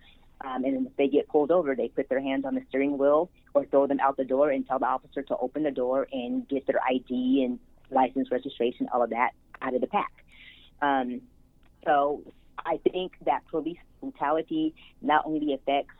Um, 0.45 0.65
and 0.65 0.87
if 0.87 0.95
they 0.97 1.07
get 1.07 1.27
pulled 1.27 1.51
over, 1.51 1.75
they 1.75 1.87
put 1.87 2.09
their 2.09 2.21
hands 2.21 2.45
on 2.45 2.55
the 2.55 2.61
steering 2.69 2.97
wheel 2.97 3.29
or 3.53 3.65
throw 3.65 3.87
them 3.87 3.99
out 4.01 4.17
the 4.17 4.25
door 4.25 4.49
and 4.49 4.67
tell 4.67 4.79
the 4.79 4.85
officer 4.85 5.21
to 5.23 5.37
open 5.37 5.63
the 5.63 5.71
door 5.71 6.07
and 6.11 6.47
get 6.47 6.67
their 6.67 6.79
ID 6.85 7.43
and 7.45 7.59
license 7.89 8.29
registration, 8.31 8.87
all 8.93 9.03
of 9.03 9.09
that 9.11 9.31
out 9.63 9.73
of 9.73 9.81
the 9.81 9.87
pack. 9.87 10.11
Um, 10.81 11.21
so 11.85 12.21
I 12.65 12.79
think 12.91 13.13
that 13.25 13.41
police 13.49 13.77
brutality 14.01 14.75
not 15.01 15.25
only 15.25 15.53
affects 15.53 15.95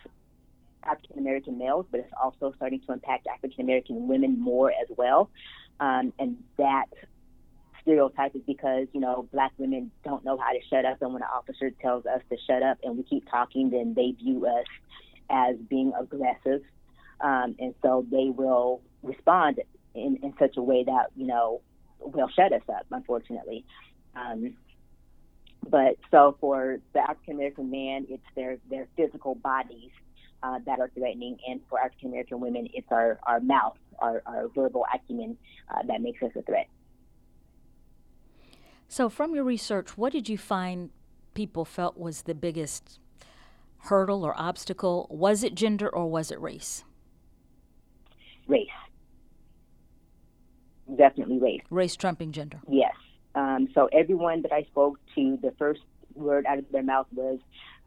African 0.84 1.20
American 1.20 1.58
males, 1.58 1.86
but 1.89 2.01
it's 2.01 2.13
also 2.22 2.53
starting 2.55 2.82
to 2.82 2.93
impact 2.93 3.27
African 3.27 3.62
American 3.62 4.08
women 4.08 4.39
more 4.39 4.72
as 4.72 4.88
well. 4.98 5.29
Um, 5.79 6.13
and 6.20 6.38
that 6.58 6.86
stereotype 7.82 8.36
is 8.36 8.41
because 8.46 8.88
you 8.93 9.00
know 9.00 9.27
black 9.32 9.51
women 9.58 9.91
don't 10.03 10.24
know 10.24 10.38
how 10.38 10.51
to 10.51 10.60
shut 10.70 10.86
up, 10.86 11.01
and 11.01 11.13
when 11.13 11.22
an 11.22 11.29
officer 11.34 11.72
tells 11.82 12.05
us 12.05 12.22
to 12.29 12.38
shut 12.48 12.63
up 12.63 12.77
and 12.84 12.98
we 12.98 13.03
keep 13.03 13.29
talking, 13.29 13.70
then 13.70 13.93
they 13.93 14.12
view 14.12 14.46
us 14.46 14.65
as 15.29 15.55
being 15.70 15.93
aggressive, 16.00 16.62
um, 17.22 17.55
and 17.60 17.74
so 17.82 18.05
they 18.12 18.29
will 18.29 18.82
respond 19.01 19.62
in, 19.96 20.17
in 20.24 20.34
such 20.39 20.58
a 20.58 20.62
way 20.62 20.84
that 20.84 21.08
you 21.15 21.25
know 21.25 21.62
will 22.03 22.29
shut 22.29 22.53
us 22.53 22.62
up, 22.69 22.86
unfortunately. 22.91 23.65
Um, 24.15 24.55
but 25.69 25.98
so 26.12 26.38
for 26.39 26.77
the 26.93 27.00
African 27.00 27.36
American 27.36 27.72
man, 27.72 28.05
it's 28.10 28.24
their 28.36 28.57
their 28.69 28.88
physical 28.98 29.36
bodies 29.36 29.91
uh, 30.41 30.60
that 30.65 30.79
are 30.79 30.89
threatening, 30.89 31.38
and 31.48 31.62
for 31.69 31.79
African 31.79 32.10
American 32.10 32.39
women, 32.39 32.67
it's 32.74 32.91
our 32.91 33.19
our 33.24 33.39
mouth, 33.39 33.77
our, 34.00 34.22
our 34.25 34.50
verbal 34.50 34.86
acumen 34.93 35.38
uh, 35.69 35.81
that 35.88 36.01
makes 36.01 36.22
us 36.22 36.31
a 36.36 36.41
threat. 36.41 36.67
So, 38.88 39.10
from 39.10 39.33
your 39.33 39.43
research, 39.43 39.98
what 39.98 40.12
did 40.12 40.29
you 40.29 40.38
find 40.38 40.89
people 41.33 41.65
felt 41.65 41.98
was 41.98 42.24
the 42.24 42.36
biggest 42.36 43.00
hurdle 43.86 44.24
or 44.24 44.39
obstacle? 44.39 45.07
Was 45.10 45.43
it 45.43 45.55
gender 45.55 45.89
or 45.89 46.10
was 46.10 46.29
it 46.29 46.39
race? 46.39 46.83
Race. 48.48 48.67
Definitely 50.95 51.39
race. 51.39 51.61
Race 51.69 51.95
trumping 51.95 52.31
gender. 52.31 52.59
Yes. 52.67 52.93
Um, 53.35 53.69
so 53.73 53.89
everyone 53.91 54.41
that 54.43 54.51
I 54.51 54.63
spoke 54.63 54.99
to, 55.15 55.37
the 55.41 55.51
first 55.57 55.81
word 56.13 56.45
out 56.45 56.59
of 56.59 56.65
their 56.71 56.83
mouth 56.83 57.07
was 57.13 57.39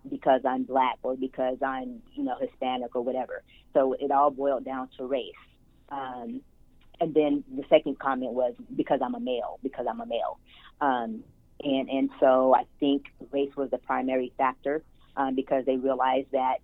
because 0.08 0.40
I'm 0.44 0.64
black 0.64 0.98
or 1.02 1.16
because 1.16 1.58
I'm, 1.64 2.02
you 2.14 2.24
know, 2.24 2.36
Hispanic 2.40 2.94
or 2.96 3.02
whatever. 3.02 3.42
So 3.74 3.94
it 3.94 4.10
all 4.10 4.30
boiled 4.30 4.64
down 4.64 4.88
to 4.96 5.04
race. 5.04 5.32
Um, 5.90 6.40
and 7.00 7.14
then 7.14 7.44
the 7.54 7.64
second 7.68 7.98
comment 7.98 8.32
was 8.32 8.54
because 8.74 9.00
I'm 9.02 9.14
a 9.14 9.20
male, 9.20 9.58
because 9.62 9.86
I'm 9.88 10.00
a 10.00 10.06
male. 10.06 10.38
Um, 10.80 11.22
and, 11.62 11.88
and 11.88 12.10
so 12.20 12.54
I 12.54 12.64
think 12.80 13.06
race 13.30 13.54
was 13.56 13.70
the 13.70 13.78
primary 13.78 14.32
factor 14.36 14.82
um, 15.16 15.34
because 15.34 15.64
they 15.66 15.76
realized 15.76 16.28
that 16.32 16.56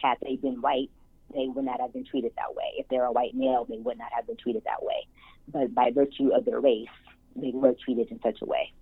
had 0.00 0.16
they 0.22 0.36
been 0.36 0.60
white, 0.60 0.90
they 1.34 1.48
would 1.48 1.64
not 1.64 1.80
have 1.80 1.92
been 1.92 2.04
treated 2.04 2.32
that 2.36 2.54
way. 2.54 2.72
If 2.76 2.88
they're 2.88 3.04
a 3.04 3.12
white 3.12 3.34
male, 3.34 3.66
they 3.68 3.78
would 3.78 3.98
not 3.98 4.08
have 4.14 4.26
been 4.26 4.36
treated 4.36 4.62
that 4.64 4.82
way. 4.82 5.06
But 5.48 5.74
by 5.74 5.90
virtue 5.90 6.34
of 6.34 6.44
their 6.44 6.60
race, 6.60 6.88
they 7.34 7.50
were 7.52 7.74
treated 7.84 8.10
in 8.10 8.20
such 8.22 8.38
a 8.42 8.46
way. 8.46 8.72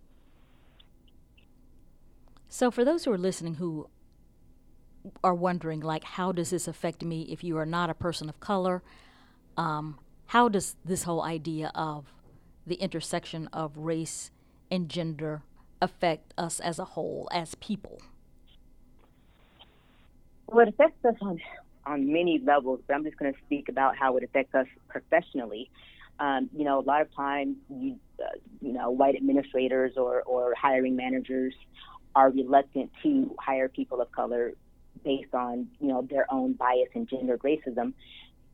So, 2.48 2.70
for 2.70 2.84
those 2.84 3.04
who 3.04 3.12
are 3.12 3.18
listening 3.18 3.54
who 3.54 3.88
are 5.22 5.34
wondering, 5.34 5.80
like, 5.80 6.04
how 6.04 6.32
does 6.32 6.50
this 6.50 6.68
affect 6.68 7.02
me 7.02 7.22
if 7.22 7.42
you 7.42 7.58
are 7.58 7.66
not 7.66 7.90
a 7.90 7.94
person 7.94 8.28
of 8.28 8.40
color? 8.40 8.82
Um, 9.56 9.98
how 10.26 10.48
does 10.48 10.76
this 10.84 11.02
whole 11.02 11.22
idea 11.22 11.70
of 11.74 12.12
the 12.66 12.76
intersection 12.76 13.48
of 13.52 13.76
race 13.76 14.30
and 14.70 14.88
gender 14.88 15.42
affect 15.82 16.32
us 16.38 16.60
as 16.60 16.78
a 16.78 16.84
whole, 16.84 17.28
as 17.32 17.54
people? 17.56 18.00
Well, 20.46 20.66
it 20.66 20.68
affects 20.68 21.04
us 21.04 21.16
on, 21.20 21.40
on 21.86 22.12
many 22.12 22.40
levels, 22.44 22.80
but 22.86 22.94
I'm 22.94 23.04
just 23.04 23.16
going 23.16 23.32
to 23.32 23.38
speak 23.46 23.68
about 23.68 23.96
how 23.96 24.16
it 24.16 24.24
affects 24.24 24.54
us 24.54 24.66
professionally. 24.88 25.70
Um, 26.18 26.48
you 26.56 26.64
know, 26.64 26.78
a 26.78 26.82
lot 26.82 27.00
of 27.02 27.14
times, 27.14 27.56
you, 27.68 27.98
uh, 28.20 28.38
you 28.60 28.72
know, 28.72 28.90
white 28.90 29.16
administrators 29.16 29.92
or, 29.96 30.22
or 30.22 30.54
hiring 30.54 30.96
managers 30.96 31.54
are 32.14 32.30
reluctant 32.30 32.90
to 33.02 33.34
hire 33.40 33.68
people 33.68 34.00
of 34.00 34.10
color 34.12 34.52
based 35.04 35.34
on 35.34 35.68
you 35.80 35.88
know 35.88 36.06
their 36.08 36.26
own 36.32 36.52
bias 36.52 36.88
and 36.94 37.08
gendered 37.08 37.40
racism 37.40 37.92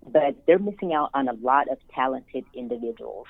but 0.07 0.35
they're 0.47 0.59
missing 0.59 0.95
out 0.95 1.11
on 1.12 1.29
a 1.29 1.35
lot 1.35 1.69
of 1.69 1.79
talented 1.95 2.45
individuals 2.55 3.27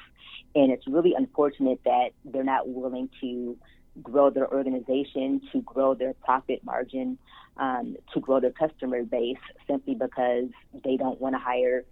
and 0.55 0.71
it's 0.71 0.87
really 0.87 1.15
unfortunate 1.17 1.81
that 1.85 2.11
they're 2.25 2.45
not 2.45 2.69
willing 2.69 3.09
to 3.21 3.57
grow 4.03 4.31
their 4.31 4.53
organization 4.53 5.41
to 5.53 5.63
grow 5.63 5.95
their 5.95 6.15
profit 6.15 6.63
margin 6.65 7.19
um, 7.57 7.97
to 8.15 8.21
grow 8.21 8.41
their 8.41 8.53
customer 8.53 9.03
base 9.03 9.37
simply 9.67 9.95
because 9.95 10.49
they 10.85 10.97
don't 10.97 11.21
want 11.21 11.35
to 11.35 11.39
hire 11.39 11.85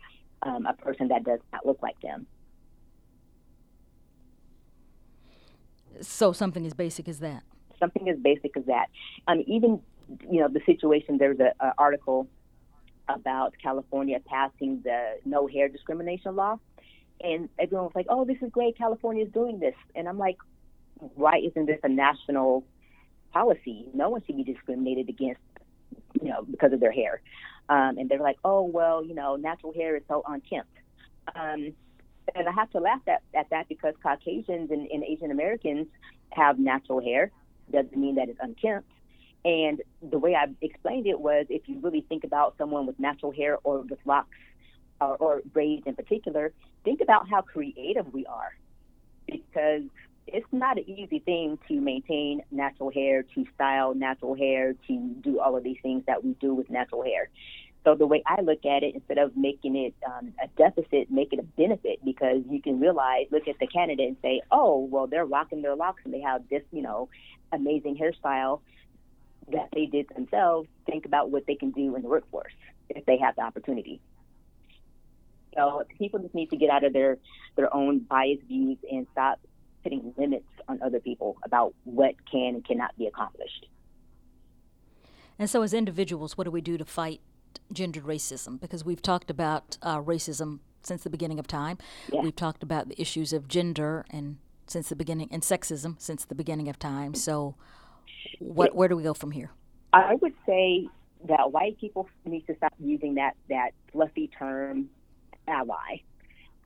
um, 0.42 0.66
a 0.66 0.72
person 0.72 1.08
that 1.08 1.24
does 1.24 1.40
not 1.52 1.66
look 1.66 1.82
like 1.82 2.00
them 2.00 2.26
so 6.00 6.32
something 6.32 6.64
as 6.64 6.74
basic 6.74 7.08
as 7.08 7.18
that 7.18 7.42
something 7.78 8.08
as 8.08 8.18
basic 8.18 8.56
as 8.56 8.64
that 8.66 8.86
um, 9.26 9.42
even 9.46 9.80
you 10.30 10.40
know, 10.40 10.48
the 10.48 10.60
situation, 10.66 11.18
there's 11.18 11.38
an 11.38 11.72
article 11.76 12.28
about 13.08 13.54
California 13.62 14.18
passing 14.26 14.80
the 14.84 15.18
no 15.24 15.46
hair 15.46 15.68
discrimination 15.68 16.36
law. 16.36 16.58
And 17.20 17.48
everyone 17.58 17.86
was 17.86 17.94
like, 17.94 18.06
oh, 18.08 18.24
this 18.24 18.36
is 18.42 18.50
great. 18.50 18.78
California 18.78 19.24
is 19.24 19.32
doing 19.32 19.58
this. 19.58 19.74
And 19.94 20.08
I'm 20.08 20.18
like, 20.18 20.36
why 20.98 21.38
isn't 21.38 21.66
this 21.66 21.80
a 21.82 21.88
national 21.88 22.64
policy? 23.32 23.88
No 23.94 24.10
one 24.10 24.22
should 24.26 24.36
be 24.36 24.44
discriminated 24.44 25.08
against, 25.08 25.40
you 26.20 26.28
know, 26.28 26.42
because 26.50 26.72
of 26.72 26.80
their 26.80 26.92
hair. 26.92 27.20
Um, 27.68 27.98
and 27.98 28.08
they're 28.08 28.20
like, 28.20 28.38
oh, 28.44 28.62
well, 28.62 29.04
you 29.04 29.14
know, 29.14 29.36
natural 29.36 29.72
hair 29.72 29.96
is 29.96 30.02
so 30.08 30.22
unkempt. 30.26 30.72
Um, 31.34 31.72
and 32.34 32.48
I 32.48 32.52
have 32.52 32.70
to 32.70 32.80
laugh 32.80 33.00
at, 33.06 33.22
at 33.34 33.50
that 33.50 33.68
because 33.68 33.94
Caucasians 34.02 34.70
and, 34.70 34.90
and 34.90 35.04
Asian 35.04 35.30
Americans 35.30 35.86
have 36.30 36.58
natural 36.58 37.00
hair. 37.00 37.30
Doesn't 37.70 37.96
mean 37.96 38.14
that 38.16 38.28
it's 38.28 38.38
unkempt. 38.40 38.90
And 39.44 39.82
the 40.02 40.18
way 40.18 40.34
I 40.34 40.46
explained 40.62 41.06
it 41.06 41.20
was 41.20 41.46
if 41.48 41.62
you 41.68 41.78
really 41.80 42.04
think 42.08 42.24
about 42.24 42.56
someone 42.58 42.86
with 42.86 42.98
natural 42.98 43.32
hair 43.32 43.58
or 43.62 43.80
with 43.80 43.98
locks 44.04 44.36
or, 45.00 45.16
or 45.16 45.42
braids 45.52 45.84
in 45.86 45.94
particular, 45.94 46.52
think 46.84 47.00
about 47.00 47.28
how 47.28 47.42
creative 47.42 48.12
we 48.12 48.26
are. 48.26 48.56
Because 49.26 49.82
it's 50.32 50.46
not 50.52 50.78
an 50.78 50.88
easy 50.88 51.18
thing 51.18 51.58
to 51.68 51.80
maintain 51.80 52.42
natural 52.50 52.90
hair, 52.90 53.22
to 53.34 53.44
style 53.54 53.94
natural 53.94 54.34
hair, 54.34 54.74
to 54.86 55.14
do 55.22 55.40
all 55.40 55.56
of 55.56 55.64
these 55.64 55.78
things 55.82 56.04
that 56.06 56.24
we 56.24 56.34
do 56.40 56.54
with 56.54 56.70
natural 56.70 57.02
hair. 57.02 57.28
So 57.84 57.94
the 57.94 58.06
way 58.06 58.22
I 58.26 58.40
look 58.42 58.66
at 58.66 58.82
it, 58.82 58.94
instead 58.94 59.18
of 59.18 59.36
making 59.36 59.76
it 59.76 59.94
um, 60.04 60.32
a 60.42 60.48
deficit, 60.58 61.10
make 61.10 61.32
it 61.32 61.38
a 61.38 61.42
benefit 61.42 62.04
because 62.04 62.42
you 62.50 62.60
can 62.60 62.80
realize, 62.80 63.26
look 63.30 63.48
at 63.48 63.58
the 63.60 63.66
candidate 63.66 64.08
and 64.08 64.16
say, 64.20 64.42
oh, 64.50 64.88
well, 64.90 65.06
they're 65.06 65.24
rocking 65.24 65.62
their 65.62 65.76
locks 65.76 66.02
and 66.04 66.12
they 66.12 66.20
have 66.20 66.42
this, 66.50 66.62
you 66.72 66.82
know, 66.82 67.08
amazing 67.52 67.96
hairstyle 67.96 68.60
that 69.52 69.68
they 69.72 69.86
did 69.86 70.06
themselves 70.14 70.68
think 70.86 71.06
about 71.06 71.30
what 71.30 71.46
they 71.46 71.54
can 71.54 71.70
do 71.70 71.96
in 71.96 72.02
the 72.02 72.08
workforce 72.08 72.52
if 72.90 73.06
they 73.06 73.16
have 73.16 73.36
the 73.36 73.42
opportunity. 73.42 74.00
So 75.54 75.84
people 75.98 76.20
just 76.20 76.34
need 76.34 76.50
to 76.50 76.56
get 76.56 76.70
out 76.70 76.84
of 76.84 76.92
their 76.92 77.18
their 77.56 77.74
own 77.74 78.00
biased 78.00 78.42
views 78.44 78.78
and 78.90 79.06
stop 79.12 79.40
putting 79.82 80.12
limits 80.16 80.48
on 80.68 80.80
other 80.82 81.00
people 81.00 81.36
about 81.44 81.74
what 81.84 82.14
can 82.30 82.54
and 82.54 82.64
cannot 82.64 82.96
be 82.98 83.06
accomplished. 83.06 83.66
And 85.38 85.48
so, 85.48 85.62
as 85.62 85.72
individuals, 85.72 86.36
what 86.36 86.44
do 86.44 86.50
we 86.50 86.60
do 86.60 86.76
to 86.78 86.84
fight 86.84 87.20
gendered 87.72 88.04
racism? 88.04 88.60
Because 88.60 88.84
we've 88.84 89.02
talked 89.02 89.30
about 89.30 89.78
uh, 89.82 90.00
racism 90.00 90.60
since 90.82 91.02
the 91.02 91.10
beginning 91.10 91.38
of 91.38 91.46
time. 91.46 91.78
Yeah. 92.12 92.22
We've 92.22 92.34
talked 92.34 92.62
about 92.62 92.88
the 92.88 93.00
issues 93.00 93.32
of 93.32 93.46
gender 93.48 94.04
and 94.10 94.38
since 94.66 94.88
the 94.88 94.96
beginning 94.96 95.28
and 95.30 95.42
sexism 95.42 96.00
since 96.00 96.24
the 96.24 96.34
beginning 96.34 96.68
of 96.68 96.78
time. 96.78 97.14
So, 97.14 97.54
what 98.40 98.74
where 98.74 98.88
do 98.88 98.96
we 98.96 99.02
go 99.02 99.14
from 99.14 99.30
here? 99.30 99.50
I 99.92 100.16
would 100.16 100.34
say 100.44 100.86
that 101.28 101.52
white 101.52 101.78
people 101.80 102.08
need 102.24 102.46
to 102.46 102.56
stop 102.56 102.74
using 102.78 103.14
that 103.14 103.36
that 103.48 103.70
fluffy 103.92 104.28
term 104.38 104.90
ally. 105.46 106.02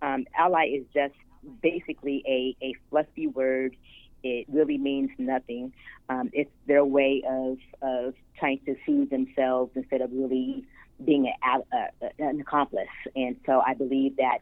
Um, 0.01 0.27
ally 0.37 0.66
is 0.66 0.85
just 0.92 1.14
basically 1.62 2.22
a, 2.26 2.57
a 2.64 2.74
fluffy 2.90 3.26
word. 3.26 3.76
It 4.22 4.46
really 4.48 4.78
means 4.78 5.11
nothing. 5.18 5.72
Um, 6.09 6.31
it's 6.33 6.50
their 6.66 6.85
way 6.85 7.24
of, 7.28 7.59
of 7.83 8.14
trying 8.38 8.61
to 8.66 8.76
soothe 8.87 9.11
themselves 9.11 9.72
instead 9.74 10.00
of 10.00 10.11
really 10.12 10.64
being 11.05 11.33
an, 11.42 11.62
uh, 11.72 12.09
an 12.18 12.40
accomplice. 12.40 12.87
And 13.16 13.37
so 13.46 13.62
I 13.66 13.74
believe 13.74 14.16
that 14.16 14.38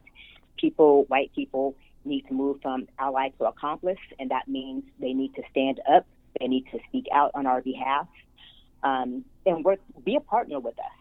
people, 0.57 1.05
white 1.07 1.31
people, 1.33 1.75
need 2.05 2.27
to 2.27 2.33
move 2.33 2.57
from 2.61 2.87
ally 2.99 3.29
to 3.39 3.45
accomplice, 3.45 3.99
and 4.19 4.31
that 4.31 4.47
means 4.47 4.83
they 4.99 5.13
need 5.13 5.33
to 5.35 5.43
stand 5.51 5.79
up, 5.91 6.05
they 6.39 6.47
need 6.47 6.65
to 6.71 6.79
speak 6.87 7.05
out 7.13 7.31
on 7.33 7.45
our 7.45 7.61
behalf, 7.61 8.07
um, 8.83 9.23
and 9.45 9.63
work, 9.63 9.79
be 10.03 10.15
a 10.15 10.19
partner 10.19 10.59
with 10.59 10.77
us. 10.79 11.00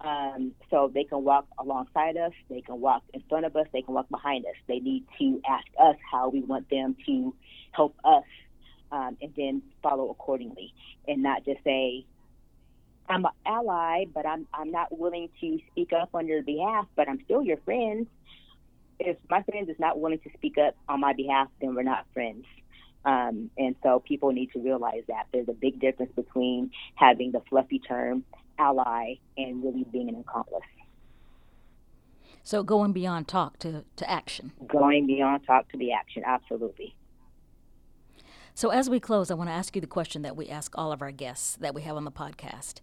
Um, 0.00 0.52
so 0.70 0.90
they 0.92 1.04
can 1.04 1.24
walk 1.24 1.46
alongside 1.58 2.16
us, 2.18 2.32
they 2.50 2.60
can 2.60 2.80
walk 2.80 3.02
in 3.14 3.22
front 3.28 3.46
of 3.46 3.56
us, 3.56 3.66
they 3.72 3.82
can 3.82 3.94
walk 3.94 4.08
behind 4.10 4.44
us. 4.44 4.54
They 4.68 4.78
need 4.78 5.04
to 5.18 5.40
ask 5.48 5.66
us 5.80 5.96
how 6.10 6.28
we 6.28 6.40
want 6.42 6.68
them 6.70 6.96
to 7.06 7.34
help 7.72 7.96
us, 8.04 8.24
um, 8.92 9.16
and 9.22 9.32
then 9.36 9.62
follow 9.82 10.10
accordingly, 10.10 10.74
and 11.08 11.22
not 11.22 11.44
just 11.46 11.64
say, 11.64 12.04
"I'm 13.08 13.24
an 13.24 13.32
ally, 13.46 14.04
but 14.12 14.26
I'm 14.26 14.46
I'm 14.52 14.70
not 14.70 14.96
willing 14.96 15.30
to 15.40 15.58
speak 15.70 15.92
up 15.94 16.10
on 16.14 16.26
your 16.26 16.42
behalf, 16.42 16.86
but 16.94 17.08
I'm 17.08 17.20
still 17.24 17.42
your 17.42 17.58
friend." 17.58 18.06
If 18.98 19.16
my 19.30 19.42
friend 19.42 19.68
is 19.68 19.78
not 19.78 19.98
willing 20.00 20.20
to 20.20 20.30
speak 20.34 20.58
up 20.58 20.74
on 20.88 21.00
my 21.00 21.14
behalf, 21.14 21.48
then 21.60 21.74
we're 21.74 21.82
not 21.82 22.06
friends. 22.14 22.44
Um, 23.04 23.50
and 23.56 23.76
so 23.82 24.00
people 24.00 24.32
need 24.32 24.50
to 24.52 24.58
realize 24.58 25.04
that 25.08 25.26
there's 25.32 25.48
a 25.48 25.52
big 25.54 25.80
difference 25.80 26.12
between 26.16 26.70
having 26.96 27.32
the 27.32 27.40
fluffy 27.48 27.78
term 27.78 28.24
ally 28.58 29.14
and 29.36 29.62
really 29.62 29.84
being 29.84 30.08
an 30.08 30.16
accomplice. 30.16 30.62
So 32.42 32.62
going 32.62 32.92
beyond 32.92 33.26
talk 33.26 33.58
to, 33.60 33.84
to 33.96 34.10
action. 34.10 34.52
Going 34.66 35.06
beyond 35.06 35.44
talk 35.46 35.68
to 35.72 35.76
the 35.76 35.92
action, 35.92 36.22
absolutely. 36.24 36.94
So 38.54 38.70
as 38.70 38.88
we 38.88 39.00
close, 39.00 39.30
I 39.30 39.34
want 39.34 39.50
to 39.50 39.54
ask 39.54 39.74
you 39.74 39.80
the 39.80 39.86
question 39.86 40.22
that 40.22 40.36
we 40.36 40.48
ask 40.48 40.72
all 40.78 40.92
of 40.92 41.02
our 41.02 41.10
guests 41.10 41.56
that 41.56 41.74
we 41.74 41.82
have 41.82 41.96
on 41.96 42.04
the 42.04 42.12
podcast. 42.12 42.80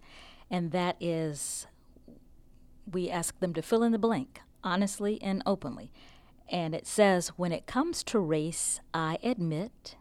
And 0.51 0.71
that 0.71 0.97
is 0.99 1.65
we 2.91 3.09
ask 3.09 3.39
them 3.39 3.53
to 3.53 3.61
fill 3.61 3.83
in 3.83 3.91
the 3.91 3.97
blank 3.97 4.41
honestly 4.63 5.21
and 5.21 5.41
openly. 5.45 5.91
And 6.49 6.75
it 6.75 6.85
says, 6.85 7.29
when 7.29 7.51
it 7.51 7.65
comes 7.65 8.03
to 8.05 8.19
race, 8.19 8.79
I 8.93 9.17
admit. 9.23 9.95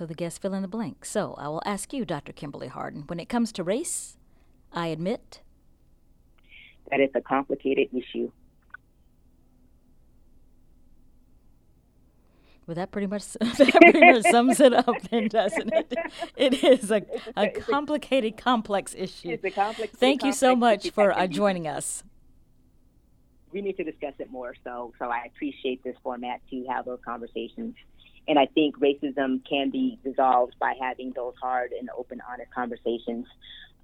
So 0.00 0.06
the 0.06 0.14
guests 0.14 0.38
fill 0.38 0.54
in 0.54 0.62
the 0.62 0.66
blank. 0.66 1.04
So 1.04 1.34
I 1.36 1.48
will 1.48 1.60
ask 1.66 1.92
you, 1.92 2.06
Dr. 2.06 2.32
Kimberly 2.32 2.68
Harden, 2.68 3.02
when 3.08 3.20
it 3.20 3.28
comes 3.28 3.52
to 3.52 3.62
race, 3.62 4.16
I 4.72 4.86
admit. 4.86 5.42
That 6.90 7.00
it's 7.00 7.14
a 7.14 7.20
complicated 7.20 7.88
issue. 7.92 8.32
Well, 12.66 12.76
that 12.76 12.92
pretty 12.92 13.08
much 13.08 13.30
that 13.40 13.76
pretty 13.78 14.00
much 14.00 14.22
sums 14.22 14.58
it 14.58 14.72
up, 14.72 15.02
then, 15.10 15.28
doesn't 15.28 15.70
it? 15.70 15.94
It 16.34 16.64
is 16.64 16.90
a, 16.90 17.02
a 17.36 17.50
complicated, 17.50 18.38
complex 18.38 18.94
issue. 18.96 19.28
It's 19.28 19.44
a 19.44 19.50
complex. 19.50 19.94
Thank 19.98 20.22
you 20.22 20.32
so 20.32 20.56
much 20.56 20.92
for 20.92 21.12
uh, 21.12 21.26
joining 21.26 21.68
us. 21.68 22.04
We 23.52 23.60
need 23.60 23.76
to 23.76 23.84
discuss 23.84 24.14
it 24.18 24.30
more. 24.30 24.54
So, 24.64 24.94
so 24.98 25.10
I 25.10 25.24
appreciate 25.26 25.84
this 25.84 25.96
format 26.02 26.40
to 26.48 26.64
have 26.70 26.86
those 26.86 27.00
conversations. 27.04 27.74
And 28.28 28.38
I 28.38 28.46
think 28.46 28.78
racism 28.78 29.44
can 29.48 29.70
be 29.70 29.98
dissolved 30.04 30.54
by 30.60 30.74
having 30.80 31.12
those 31.14 31.34
hard 31.42 31.72
and 31.72 31.90
open, 31.96 32.20
honest 32.30 32.52
conversations 32.54 33.26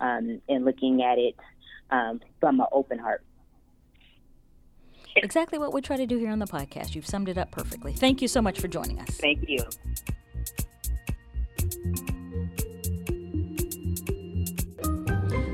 um, 0.00 0.40
and 0.48 0.64
looking 0.64 1.02
at 1.02 1.18
it 1.18 1.34
um, 1.90 2.20
from 2.40 2.60
an 2.60 2.66
open 2.72 2.98
heart. 2.98 3.22
Exactly 5.16 5.58
what 5.58 5.72
we 5.72 5.80
try 5.80 5.96
to 5.96 6.06
do 6.06 6.18
here 6.18 6.30
on 6.30 6.38
the 6.38 6.46
podcast. 6.46 6.94
You've 6.94 7.06
summed 7.06 7.28
it 7.28 7.38
up 7.38 7.50
perfectly. 7.50 7.94
Thank 7.94 8.20
you 8.20 8.28
so 8.28 8.42
much 8.42 8.60
for 8.60 8.68
joining 8.68 9.00
us. 9.00 9.08
Thank 9.16 9.48
you. 9.48 9.64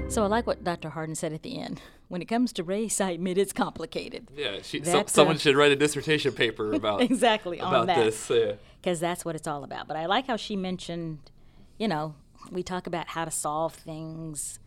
So 0.08 0.22
I 0.22 0.26
like 0.26 0.46
what 0.46 0.62
Dr. 0.62 0.90
Harden 0.90 1.14
said 1.14 1.32
at 1.32 1.42
the 1.42 1.58
end. 1.58 1.80
When 2.08 2.20
it 2.20 2.26
comes 2.26 2.52
to 2.54 2.62
race, 2.64 3.00
I 3.00 3.12
admit 3.12 3.38
it's 3.38 3.54
complicated. 3.54 4.28
Yeah, 4.36 4.58
she, 4.62 4.80
That, 4.80 4.90
some, 4.90 5.06
someone 5.08 5.36
uh, 5.36 5.38
should 5.38 5.56
write 5.56 5.72
a 5.72 5.76
dissertation 5.76 6.32
paper 6.32 6.74
about 6.74 7.00
exactly 7.10 7.58
on 7.60 7.72
about 7.72 7.86
that. 7.86 8.04
this. 8.04 8.28
Yeah. 8.30 8.52
Because 8.82 8.98
that's 8.98 9.24
what 9.24 9.36
it's 9.36 9.46
all 9.46 9.62
about. 9.62 9.86
But 9.86 9.96
I 9.96 10.06
like 10.06 10.26
how 10.26 10.36
she 10.36 10.56
mentioned, 10.56 11.30
you 11.78 11.86
know, 11.86 12.16
we 12.50 12.64
talk 12.64 12.88
about 12.88 13.08
how 13.08 13.24
to 13.24 13.30
solve 13.30 13.74
things. 13.74 14.58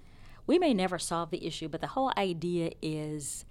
We 0.48 0.58
may 0.58 0.74
never 0.74 0.98
solve 0.98 1.32
the 1.32 1.46
issue, 1.46 1.68
but 1.68 1.82
the 1.82 1.88
whole 1.88 2.14
idea 2.18 2.72
is 2.82 3.44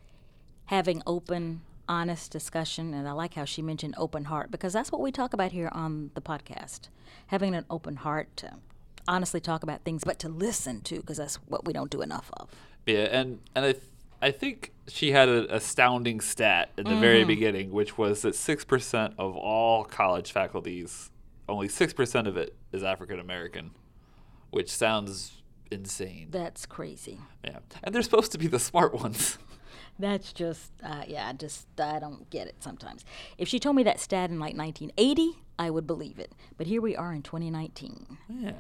having 0.67 1.03
open, 1.07 1.61
honest 1.87 2.33
discussion. 2.33 2.95
And 2.95 3.07
I 3.07 3.13
like 3.13 3.35
how 3.35 3.45
she 3.45 3.61
mentioned 3.61 3.95
open 3.99 4.25
heart 4.25 4.51
because 4.51 4.73
that's 4.73 4.91
what 4.91 5.03
we 5.03 5.13
talk 5.13 5.35
about 5.35 5.53
here 5.53 5.69
on 5.73 6.11
the 6.15 6.23
podcast 6.23 6.89
having 7.29 7.55
an 7.55 7.65
open 7.69 7.97
heart 7.97 8.35
to 8.37 8.57
honestly 9.07 9.41
talk 9.41 9.63
about 9.63 9.85
things, 9.85 10.05
but 10.05 10.19
to 10.21 10.29
listen 10.29 10.81
to 10.83 10.97
because 10.97 11.19
that's 11.19 11.37
what 11.47 11.67
we 11.67 11.73
don't 11.73 11.91
do 11.91 12.01
enough 12.01 12.31
of. 12.35 12.49
Yeah, 12.87 13.09
and 13.11 13.41
and 13.55 13.65
I 13.67 13.73
th- 13.73 13.85
I 14.23 14.31
think 14.31 14.73
she 14.89 15.13
had 15.13 15.29
an 15.29 15.47
astounding 15.51 16.21
stat 16.21 16.71
in 16.79 16.85
the 16.85 16.91
Mm-hmm. 16.91 17.01
very 17.01 17.25
beginning, 17.25 17.71
which 17.73 17.99
was 17.99 18.23
that 18.23 18.35
six 18.35 18.65
percent 18.65 19.15
of 19.19 19.37
all 19.37 19.85
college 19.85 20.33
faculties, 20.33 21.11
only 21.49 21.69
six 21.69 21.93
percent 21.93 22.27
of 22.27 22.37
it 22.37 22.55
is 22.73 22.83
African 22.83 23.19
American, 23.21 23.73
which 24.51 24.71
sounds 24.71 25.43
insane. 25.71 26.29
That's 26.31 26.67
crazy. 26.67 27.21
yeah, 27.45 27.59
and 27.83 27.95
they're 27.95 28.03
supposed 28.03 28.33
to 28.33 28.39
be 28.39 28.47
the 28.47 28.59
smart 28.59 28.95
ones. 28.95 29.39
That's 29.99 30.33
just, 30.33 30.73
uh, 30.83 31.05
yeah, 31.07 31.29
I 31.29 31.35
just, 31.35 31.69
I 31.81 32.01
don't 32.01 32.29
get 32.29 32.49
it 32.49 32.57
sometimes. 32.59 33.05
If 33.39 33.47
she 33.49 33.61
told 33.61 33.77
me 33.77 33.85
that 33.85 34.01
stat 34.01 34.29
in 34.31 34.41
like 34.41 34.57
1980, 34.57 35.39
I 35.57 35.71
would 35.71 35.87
believe 35.87 36.19
it. 36.19 36.33
But 36.57 36.67
here 36.67 36.81
we 36.83 36.97
are 36.97 37.13
in 37.13 37.23
2019. 37.23 38.19
Yes. 38.29 38.55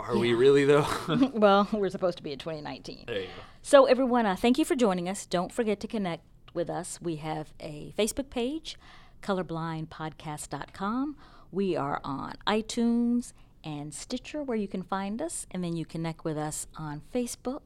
Are 0.00 0.16
we 0.16 0.34
really 0.34 0.64
though? 0.64 0.86
well, 1.32 1.68
we're 1.72 1.90
supposed 1.90 2.16
to 2.18 2.22
be 2.22 2.32
in 2.32 2.38
2019. 2.38 3.04
there 3.06 3.20
you 3.20 3.26
go. 3.26 3.32
So, 3.62 3.84
everyone, 3.86 4.26
uh, 4.26 4.36
thank 4.36 4.58
you 4.58 4.64
for 4.64 4.74
joining 4.74 5.08
us. 5.08 5.26
Don't 5.26 5.52
forget 5.52 5.80
to 5.80 5.86
connect 5.86 6.24
with 6.54 6.70
us. 6.70 6.98
We 7.00 7.16
have 7.16 7.52
a 7.60 7.94
Facebook 7.98 8.30
page, 8.30 8.76
colorblindpodcast.com. 9.22 11.16
We 11.52 11.76
are 11.76 12.00
on 12.04 12.34
iTunes 12.46 13.32
and 13.64 13.92
Stitcher, 13.92 14.42
where 14.42 14.56
you 14.56 14.68
can 14.68 14.82
find 14.82 15.20
us. 15.20 15.46
And 15.50 15.62
then 15.62 15.76
you 15.76 15.84
connect 15.84 16.24
with 16.24 16.38
us 16.38 16.66
on 16.76 17.02
Facebook, 17.14 17.62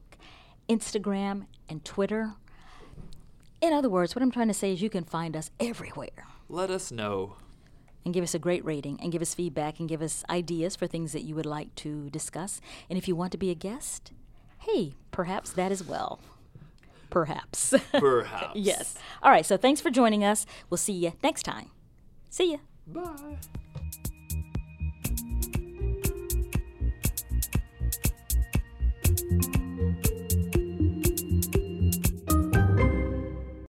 Instagram, 0.67 1.45
and 1.69 1.83
Twitter. 1.85 2.33
In 3.61 3.73
other 3.73 3.89
words, 3.89 4.15
what 4.15 4.21
I'm 4.21 4.31
trying 4.31 4.47
to 4.49 4.53
say 4.53 4.73
is 4.73 4.81
you 4.81 4.89
can 4.89 5.05
find 5.05 5.35
us 5.35 5.49
everywhere 5.59 6.27
Let 6.49 6.69
us 6.69 6.91
know. 6.91 7.37
And 8.05 8.13
give 8.13 8.23
us 8.23 8.33
a 8.35 8.39
great 8.39 8.63
rating 8.63 8.99
and 9.01 9.11
give 9.11 9.21
us 9.21 9.33
feedback 9.33 9.79
and 9.79 9.89
give 9.89 10.01
us 10.01 10.23
ideas 10.29 10.75
for 10.75 10.87
things 10.87 11.11
that 11.11 11.23
you 11.23 11.35
would 11.35 11.45
like 11.45 11.73
to 11.75 12.09
discuss. 12.11 12.61
And 12.89 12.97
if 12.97 13.07
you 13.07 13.15
want 13.15 13.31
to 13.33 13.37
be 13.37 13.49
a 13.49 13.55
guest, 13.55 14.13
hey, 14.59 14.93
perhaps 15.11 15.51
that 15.53 15.71
as 15.71 15.83
well. 15.83 16.19
Perhaps. 17.09 17.73
Perhaps. 17.91 18.55
yes. 18.55 18.95
All 19.23 19.31
right. 19.31 19.45
So 19.45 19.57
thanks 19.57 19.81
for 19.81 19.89
joining 19.89 20.23
us. 20.23 20.45
We'll 20.69 20.77
see 20.77 20.93
you 20.93 21.13
next 21.23 21.43
time. 21.43 21.71
See 22.29 22.51
ya. 22.51 22.57
Bye. 22.87 23.37